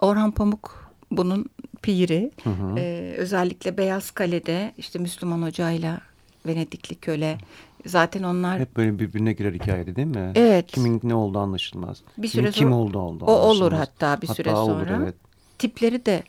Orhan 0.00 0.30
Pamuk 0.30 0.90
bunun 1.10 1.46
piri. 1.82 2.30
Ee, 2.76 3.14
özellikle 3.18 3.76
Beyaz 3.76 4.10
Kale'de 4.10 4.72
işte 4.78 4.98
Müslüman 4.98 5.42
Hoca'yla 5.42 6.00
Venedikli 6.46 6.94
köle. 6.94 7.38
Zaten 7.86 8.22
onlar 8.22 8.60
Hep 8.60 8.76
böyle 8.76 8.98
birbirine 8.98 9.32
girer 9.32 9.52
hikayede 9.52 9.96
değil 9.96 10.08
mi? 10.08 10.32
Evet. 10.34 10.66
Kimin 10.66 11.00
ne 11.02 11.14
olduğu 11.14 11.38
anlaşılmaz. 11.38 12.02
Bir 12.18 12.28
Kimin 12.28 12.44
süre 12.44 12.52
kim 12.52 12.68
sonra- 12.68 12.80
oldu 12.82 12.98
oldu 12.98 13.24
o 13.24 13.32
olur 13.32 13.72
hatta 13.72 14.22
bir 14.22 14.26
süre 14.26 14.50
Hatta 14.50 14.64
sonra. 14.64 14.96
olur 14.96 15.02
evet. 15.02 15.14
tipleri 15.58 16.06
de 16.06 16.22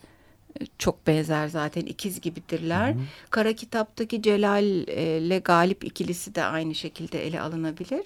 e, 0.62 0.66
çok 0.78 1.08
benzer 1.08 1.48
zaten 1.48 1.82
ikiz 1.82 2.22
gibidirler. 2.22 2.96
Kara 3.30 3.54
Kitap'taki 3.54 4.22
Celal 4.22 4.88
e, 4.88 5.18
ile 5.18 5.40
Galip 5.40 5.84
ikilisi 5.84 6.36
de 6.36 6.44
aynı 6.44 6.76
şekilde 6.76 7.28
ele 7.28 7.42
alınabilir. 7.42 8.02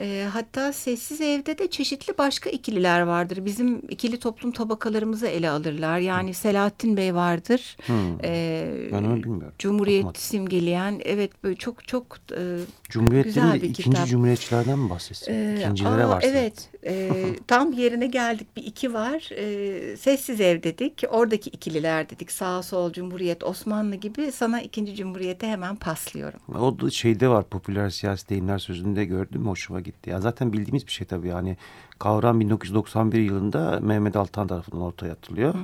E, 0.00 0.26
hatta 0.32 0.72
Sessiz 0.72 1.20
Ev'de 1.20 1.58
de 1.58 1.70
çeşitli 1.70 2.18
başka 2.18 2.50
ikililer 2.50 3.00
vardır. 3.00 3.44
Bizim 3.44 3.78
ikili 3.88 4.18
toplum 4.18 4.52
tabakalarımızı 4.52 5.26
ele 5.26 5.50
alırlar. 5.50 5.98
Yani 5.98 6.34
Selahattin 6.34 6.96
Bey 6.96 7.14
vardır. 7.14 7.76
Hmm. 7.86 8.24
E, 8.24 8.68
Ben 8.92 9.04
onu 9.04 9.16
bilmiyorum. 9.16 9.52
Cumhuriyet 9.58 10.00
Okumadım. 10.04 10.20
simgeleyen 10.20 11.00
evet 11.04 11.44
böyle 11.44 11.56
çok 11.56 11.88
çok 11.88 12.16
e, 12.36 12.56
Cumhuriyetlerin 12.88 13.34
güzel 13.34 13.54
bir 13.62 13.68
ikinci 13.68 13.82
kitap. 13.90 14.06
cumhuriyetçilerden 14.08 14.78
mi 14.78 14.90
bahsetsin? 14.90 15.32
Ee, 15.32 15.56
İkincilere 15.60 16.04
aa, 16.04 16.08
varsa. 16.08 16.28
Evet. 16.28 16.70
Ee, 16.86 17.12
tam 17.46 17.72
yerine 17.72 18.06
geldik. 18.06 18.56
Bir 18.56 18.62
iki 18.64 18.94
var. 18.94 19.28
Ee, 19.36 19.96
sessiz 19.96 20.40
ev 20.40 20.62
dedik. 20.62 21.02
Oradaki 21.10 21.50
ikililer 21.50 22.10
dedik. 22.10 22.32
Sağ 22.32 22.62
sol 22.62 22.92
Cumhuriyet 22.92 23.44
Osmanlı 23.44 23.94
gibi. 23.96 24.32
Sana 24.32 24.62
ikinci 24.62 24.94
Cumhuriyete 24.96 25.46
hemen 25.46 25.76
paslıyorum. 25.76 26.40
O 26.60 26.80
da 26.80 26.90
şeyde 26.90 27.28
var 27.28 27.44
popüler 27.44 27.90
siyasi 27.90 28.28
deyimler 28.28 28.58
sözünde 28.58 29.04
gördüm 29.04 29.46
hoşuma 29.46 29.80
gitti. 29.86 30.10
Ya 30.10 30.20
zaten 30.20 30.52
bildiğimiz 30.52 30.86
bir 30.86 30.92
şey 30.92 31.06
tabii 31.06 31.28
yani 31.28 31.56
kavram 31.98 32.40
1991 32.40 33.20
yılında 33.20 33.80
Mehmet 33.82 34.16
Altan 34.16 34.46
tarafından 34.46 34.80
ortaya 34.82 35.12
atılıyor. 35.12 35.54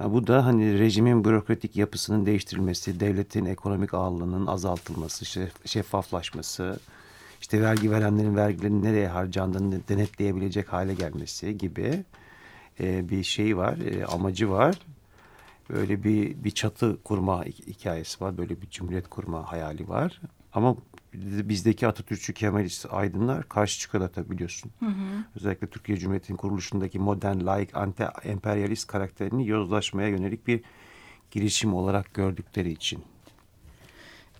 Ya 0.00 0.12
bu 0.12 0.26
da 0.26 0.46
hani 0.46 0.78
rejimin 0.78 1.24
bürokratik 1.24 1.76
yapısının 1.76 2.26
değiştirilmesi, 2.26 3.00
devletin 3.00 3.44
ekonomik 3.44 3.94
ağırlığının 3.94 4.46
azaltılması, 4.46 5.24
şef- 5.24 5.68
şeffaflaşması, 5.68 6.80
işte 7.40 7.62
vergi 7.62 7.90
verenlerin 7.90 8.36
vergilerin 8.36 8.82
nereye 8.82 9.08
harcandığını 9.08 9.80
denetleyebilecek 9.88 10.72
hale 10.72 10.94
gelmesi 10.94 11.58
gibi 11.58 12.04
e, 12.80 13.08
bir 13.08 13.22
şey 13.22 13.56
var, 13.56 13.76
e, 13.78 14.06
amacı 14.06 14.50
var. 14.50 14.78
Böyle 15.70 16.04
bir 16.04 16.44
bir 16.44 16.50
çatı 16.50 17.02
kurma 17.02 17.44
hi- 17.46 17.66
hikayesi 17.66 18.24
var. 18.24 18.38
Böyle 18.38 18.60
bir 18.62 18.70
cumhuriyet 18.70 19.08
kurma 19.08 19.52
hayali 19.52 19.88
var. 19.88 20.20
Ama 20.54 20.76
bizdeki 21.14 21.86
Atatürkçü 21.86 22.34
Kemalist 22.34 22.86
aydınlar 22.90 23.48
karşı 23.48 23.80
çıkıyorlar 23.80 24.12
tabii 24.12 24.30
biliyorsun. 24.30 24.70
Özellikle 25.36 25.66
Türkiye 25.66 25.98
Cumhuriyeti'nin 25.98 26.36
kuruluşundaki 26.36 26.98
modern, 26.98 27.46
laik, 27.46 27.70
anti-emperyalist 27.74 28.86
karakterini 28.86 29.46
yozlaşmaya 29.48 30.08
yönelik 30.08 30.46
bir 30.46 30.60
girişim 31.30 31.74
olarak 31.74 32.14
gördükleri 32.14 32.70
için. 32.72 33.02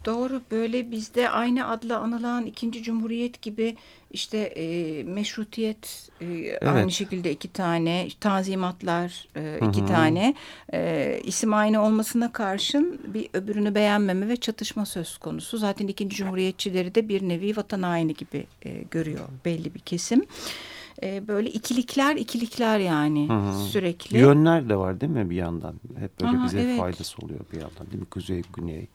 Doğru 0.04 0.42
böyle 0.50 0.90
bizde 0.90 1.28
aynı 1.30 1.68
adla 1.68 1.98
anılan 1.98 2.46
ikinci 2.46 2.82
cumhuriyet 2.82 3.42
gibi 3.42 3.76
işte 4.10 4.38
e, 4.38 5.02
meşrutiyet 5.02 6.10
e, 6.20 6.58
aynı 6.58 6.90
şekilde 6.90 7.32
iki 7.32 7.48
tane 7.48 8.08
tanzimatlar 8.20 9.28
e, 9.36 9.60
iki 9.68 9.86
tane 9.86 10.34
e, 10.72 11.20
isim 11.24 11.54
aynı 11.54 11.84
olmasına 11.84 12.32
karşın 12.32 13.00
bir 13.14 13.28
öbürünü 13.32 13.74
beğenmeme 13.74 14.28
ve 14.28 14.36
çatışma 14.36 14.86
söz 14.86 15.18
konusu. 15.18 15.58
Zaten 15.58 15.86
ikinci 15.86 16.16
cumhuriyetçileri 16.16 16.94
de 16.94 17.08
bir 17.08 17.28
nevi 17.28 17.56
vatan 17.56 17.82
haini 17.82 18.14
gibi 18.14 18.46
e, 18.64 18.82
görüyor 18.90 19.28
belli 19.44 19.74
bir 19.74 19.80
kesim. 19.80 20.24
E, 21.02 21.28
böyle 21.28 21.50
ikilikler 21.50 22.16
ikilikler 22.16 22.78
yani 22.78 23.28
sürekli. 23.70 24.18
Yönler 24.18 24.68
de 24.68 24.76
var 24.76 25.00
değil 25.00 25.12
mi 25.12 25.30
bir 25.30 25.36
yandan? 25.36 25.74
Hep 25.98 26.20
böyle 26.20 26.36
Aha, 26.36 26.44
bize 26.44 26.60
evet. 26.60 26.78
faydası 26.78 27.16
oluyor 27.22 27.40
bir 27.52 27.60
yandan 27.60 27.86
değil 27.86 27.98
mi? 27.98 28.06
Kuzey, 28.06 28.42
güney. 28.56 28.88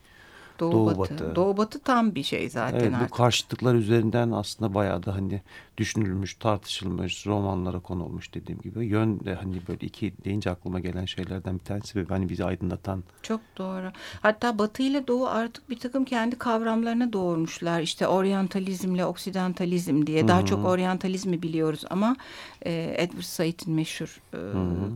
Doğu, 0.59 0.71
Doğu 0.71 0.85
batı. 0.97 1.13
batı. 1.13 1.35
Doğu 1.35 1.57
batı 1.57 1.79
tam 1.79 2.15
bir 2.15 2.23
şey 2.23 2.49
zaten 2.49 2.79
Evet, 2.79 2.91
bu 2.91 2.95
artık. 2.95 3.13
karşıtlıklar 3.13 3.75
üzerinden 3.75 4.31
aslında 4.31 4.73
bayağı 4.73 5.05
da 5.05 5.15
hani 5.15 5.41
düşünülmüş, 5.77 6.36
tartışılmış, 6.36 7.27
romanlara 7.27 7.79
konulmuş 7.79 8.33
dediğim 8.33 8.62
gibi. 8.62 8.86
Yön 8.86 9.19
de 9.19 9.36
hani 9.36 9.62
böyle 9.67 9.86
iki 9.86 10.13
deyince 10.25 10.49
aklıma 10.49 10.79
gelen 10.79 11.05
şeylerden 11.05 11.59
bir 11.59 11.63
tanesi 11.63 11.99
ve 11.99 12.05
hani 12.09 12.29
bizi 12.29 12.45
aydınlatan. 12.45 13.03
Çok 13.21 13.41
doğru. 13.57 13.91
Hatta 14.21 14.59
Batı 14.59 14.83
ile 14.83 15.07
Doğu 15.07 15.27
artık 15.27 15.69
bir 15.69 15.79
takım 15.79 16.05
kendi 16.05 16.36
kavramlarını 16.36 17.13
doğurmuşlar. 17.13 17.81
İşte 17.81 18.07
oryantalizmle 18.07 19.05
oksidantalizm 19.05 20.07
diye. 20.07 20.27
Daha 20.27 20.45
çok 20.45 20.65
oryantalizmi 20.65 21.41
biliyoruz 21.41 21.86
ama 21.89 22.15
e, 22.65 22.95
Edward 22.97 23.23
Said'in 23.23 23.73
meşhur 23.73 24.21
e, 24.33 24.39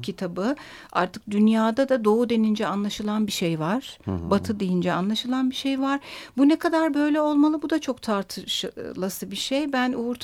kitabı. 0.02 0.56
Artık 0.92 1.32
dünyada 1.32 1.90
da 1.90 2.06
Doğu 2.06 2.30
denince 2.30 2.68
anlaşılan 2.68 3.28
bir 3.28 3.32
şey 3.32 3.60
var. 3.60 4.00
Batı 4.08 4.60
deyince 4.60 4.94
anlaşılan 4.94 5.50
bir 5.50 5.56
şey 5.56 5.82
var. 5.82 6.00
Bu 6.38 6.48
ne 6.48 6.60
kadar 6.60 6.94
böyle 6.94 7.22
olmalı 7.22 7.62
bu 7.62 7.70
da 7.70 7.82
çok 7.82 8.02
tartışılası 8.02 9.32
bir 9.32 9.36
şey. 9.36 9.74
Ben 9.74 9.94
Uğur 9.94 10.16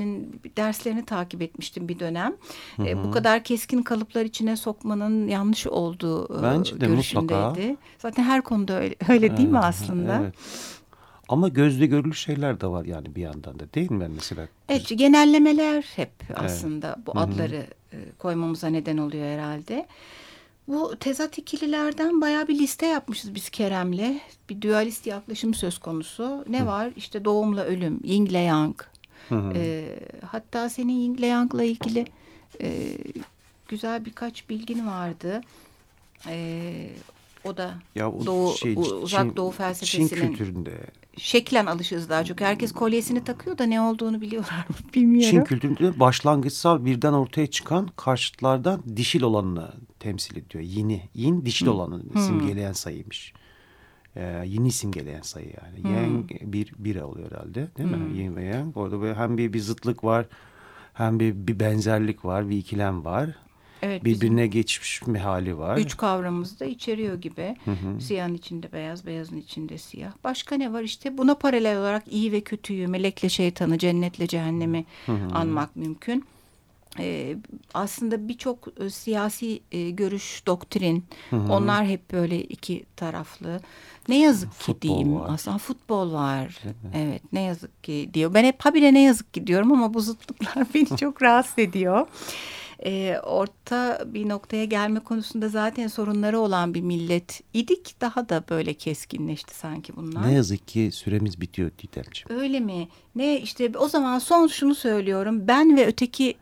Tanyeli'nin 0.00 0.40
derslerini 0.56 1.04
takip 1.04 1.42
etmiştim 1.42 1.88
bir 1.88 1.98
dönem. 1.98 2.34
E, 2.78 3.04
bu 3.04 3.10
kadar 3.10 3.44
keskin 3.44 3.82
kalıplar 3.82 4.24
içine 4.24 4.56
sokmanın 4.56 5.28
yanlış 5.28 5.66
olduğu 5.66 6.38
e, 6.38 6.42
Bence 6.42 6.80
de 6.80 6.86
görüşündeydi. 6.86 7.34
mutlaka. 7.34 7.76
Zaten 7.98 8.22
her 8.22 8.42
konuda 8.42 8.80
öyle, 8.80 8.94
öyle 9.08 9.36
değil 9.36 9.48
mi 9.48 9.58
aslında? 9.58 10.20
Evet. 10.22 10.34
Ama 11.28 11.48
gözle 11.48 11.86
görülür 11.86 12.14
şeyler 12.14 12.60
de 12.60 12.66
var 12.66 12.84
yani 12.84 13.14
bir 13.14 13.22
yandan 13.22 13.58
da 13.58 13.72
değil 13.74 13.90
mi 13.90 14.08
mesela? 14.14 14.48
Evet, 14.68 14.98
genellemeler 14.98 15.84
hep 15.96 16.12
aslında 16.34 16.96
bu 17.06 17.18
adları 17.18 17.66
e, 17.92 17.96
koymamıza 18.18 18.68
neden 18.68 18.96
oluyor 18.96 19.24
herhalde. 19.26 19.86
Bu 20.68 20.96
tezat 21.00 21.38
ikililerden 21.38 22.20
bayağı 22.20 22.48
bir 22.48 22.58
liste 22.58 22.86
yapmışız 22.86 23.34
biz 23.34 23.50
Kerem'le. 23.50 24.20
Bir 24.50 24.60
dualist 24.60 25.06
yaklaşım 25.06 25.54
söz 25.54 25.78
konusu. 25.78 26.44
Ne 26.48 26.66
var? 26.66 26.90
İşte 26.96 27.24
doğumla 27.24 27.64
ölüm, 27.64 28.00
yin 28.04 28.26
ile 28.26 28.38
yang. 28.38 28.76
E, 29.32 29.88
hatta 30.30 30.68
senin 30.68 30.92
yin 30.92 31.14
ile 31.14 31.26
yangla 31.26 31.64
ilgili 31.64 32.04
e, 32.62 32.98
güzel 33.68 34.04
birkaç 34.04 34.48
bilgin 34.48 34.86
vardı. 34.86 35.40
E, 36.28 36.90
o 37.44 37.56
da 37.56 37.74
Ya 37.94 38.10
o 38.10 38.26
doğu, 38.26 38.54
şey, 38.56 38.74
uzak 38.76 39.26
Çin- 39.26 39.36
doğu 39.36 39.50
Çin 39.50 39.56
felsefesinin 39.56 40.08
kültüründe, 40.08 40.72
şeklen 41.16 41.66
alışığız 41.66 42.08
daha 42.08 42.24
çok. 42.24 42.40
Herkes 42.40 42.72
kolyesini 42.72 43.24
takıyor 43.24 43.58
da 43.58 43.64
ne 43.64 43.80
olduğunu 43.80 44.20
biliyorlar 44.20 44.66
mı 44.68 44.74
bilmiyorum. 44.94 45.30
Çin 45.30 45.44
kültüründe 45.44 46.00
başlangıçsal 46.00 46.84
birden 46.84 47.12
ortaya 47.12 47.46
çıkan 47.46 47.88
karşıtlardan 47.96 48.82
dişil 48.96 49.22
olanını 49.22 49.72
temsil 50.00 50.36
ediyor. 50.36 50.64
Yini, 50.64 51.08
yin 51.14 51.44
dişil 51.44 51.66
olanı 51.66 52.02
simgeleyen 52.26 52.72
sayıymış. 52.72 53.32
E, 54.16 54.42
yeni 54.46 54.72
simgeleyen 54.72 55.22
sayı 55.22 55.46
yani. 55.46 55.82
Hmm. 55.84 55.94
Yang 55.94 56.30
bir 56.40 56.72
bira 56.78 57.06
oluyor 57.06 57.30
herhalde 57.30 57.68
değil 57.78 57.90
mi? 57.90 57.96
Hmm. 57.96 58.14
Yin 58.14 58.36
ve 58.36 58.44
yang. 58.44 58.76
Orada 58.76 59.00
böyle 59.00 59.14
hem 59.14 59.38
bir, 59.38 59.52
bir 59.52 59.60
zıtlık 59.60 60.04
var 60.04 60.26
hem 60.94 61.20
bir, 61.20 61.34
bir 61.34 61.60
benzerlik 61.60 62.24
var, 62.24 62.50
bir 62.50 62.56
ikilem 62.56 63.04
var. 63.04 63.30
Evet, 63.82 64.04
Birbirine 64.04 64.46
geçmiş 64.46 65.02
bir 65.06 65.18
hali 65.18 65.58
var. 65.58 65.78
üç 65.78 65.96
kavramımızı 65.96 66.60
da 66.60 66.64
içeriyor 66.64 67.20
gibi. 67.20 67.56
Hı 67.64 67.70
hı. 67.70 68.00
Siyahın 68.00 68.34
içinde 68.34 68.72
beyaz, 68.72 69.06
beyazın 69.06 69.36
içinde 69.36 69.78
siyah. 69.78 70.12
Başka 70.24 70.56
ne 70.56 70.72
var 70.72 70.82
işte? 70.82 71.18
Buna 71.18 71.34
paralel 71.34 71.78
olarak 71.78 72.02
iyi 72.12 72.32
ve 72.32 72.40
kötüyü, 72.40 72.86
melekle 72.86 73.28
şeytanı, 73.28 73.78
cennetle 73.78 74.26
cehennemi 74.26 74.84
anmak 75.34 75.76
mümkün. 75.76 76.24
Ee, 77.00 77.36
aslında 77.74 78.28
birçok 78.28 78.68
e, 78.80 78.90
siyasi 78.90 79.60
e, 79.72 79.90
görüş, 79.90 80.42
doktrin, 80.46 81.04
onlar 81.32 81.86
hep 81.86 82.12
böyle 82.12 82.42
iki 82.42 82.84
taraflı. 82.96 83.60
Ne 84.08 84.20
yazık 84.20 84.50
ki 84.50 84.56
Futbol 84.58 84.80
diyeyim 84.88 85.14
var. 85.20 85.30
aslında 85.30 85.58
futbol 85.58 86.12
var. 86.12 86.62
Evet 86.94 87.22
ne 87.32 87.40
yazık 87.42 87.84
ki 87.84 88.10
diyor. 88.14 88.34
Ben 88.34 88.44
hep 88.44 88.64
habire 88.64 88.94
ne 88.94 89.02
yazık 89.02 89.34
ki 89.34 89.46
diyorum 89.46 89.72
ama 89.72 89.94
bu 89.94 90.00
zıtlıklar 90.00 90.66
beni 90.74 90.96
çok 90.96 91.22
rahatsız 91.22 91.58
ediyor. 91.58 92.06
Ee, 92.84 93.16
orta 93.22 94.04
bir 94.06 94.28
noktaya 94.28 94.64
gelme 94.64 95.00
konusunda 95.00 95.48
zaten 95.48 95.86
sorunları 95.88 96.38
olan 96.40 96.74
bir 96.74 96.80
millet 96.80 97.40
idik. 97.54 98.00
Daha 98.00 98.28
da 98.28 98.44
böyle 98.50 98.74
keskinleşti 98.74 99.54
sanki 99.54 99.96
bunlar. 99.96 100.28
Ne 100.28 100.32
yazık 100.32 100.68
ki 100.68 100.90
süremiz 100.92 101.40
bitiyor 101.40 101.70
Didemciğim. 101.82 102.40
Öyle 102.42 102.60
mi? 102.60 102.88
Ne 103.14 103.40
işte 103.40 103.72
o 103.78 103.88
zaman 103.88 104.18
son 104.18 104.46
şunu 104.46 104.74
söylüyorum. 104.74 105.48
Ben 105.48 105.76
ve 105.76 105.86
öteki 105.86 106.34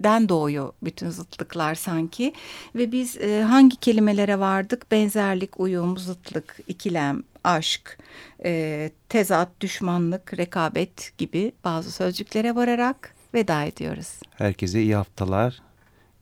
den 0.00 0.28
doğuyor 0.28 0.72
bütün 0.82 1.10
zıtlıklar 1.10 1.74
sanki 1.74 2.32
ve 2.74 2.92
biz 2.92 3.16
e, 3.16 3.42
hangi 3.42 3.76
kelimelere 3.76 4.38
vardık? 4.38 4.90
Benzerlik, 4.90 5.60
uyum, 5.60 5.98
zıtlık, 5.98 6.58
ikilem, 6.68 7.22
aşk, 7.44 7.98
e, 8.44 8.90
tezat, 9.08 9.48
düşmanlık, 9.60 10.38
rekabet 10.38 11.18
gibi 11.18 11.52
bazı 11.64 11.92
sözcüklere 11.92 12.54
vararak 12.54 13.14
veda 13.34 13.62
ediyoruz. 13.62 14.20
Herkese 14.34 14.82
iyi 14.82 14.96
haftalar. 14.96 15.62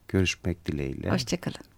Görüşmek 0.07 0.65
dileğiyle. 0.65 1.09
Hoşçakalın. 1.09 1.76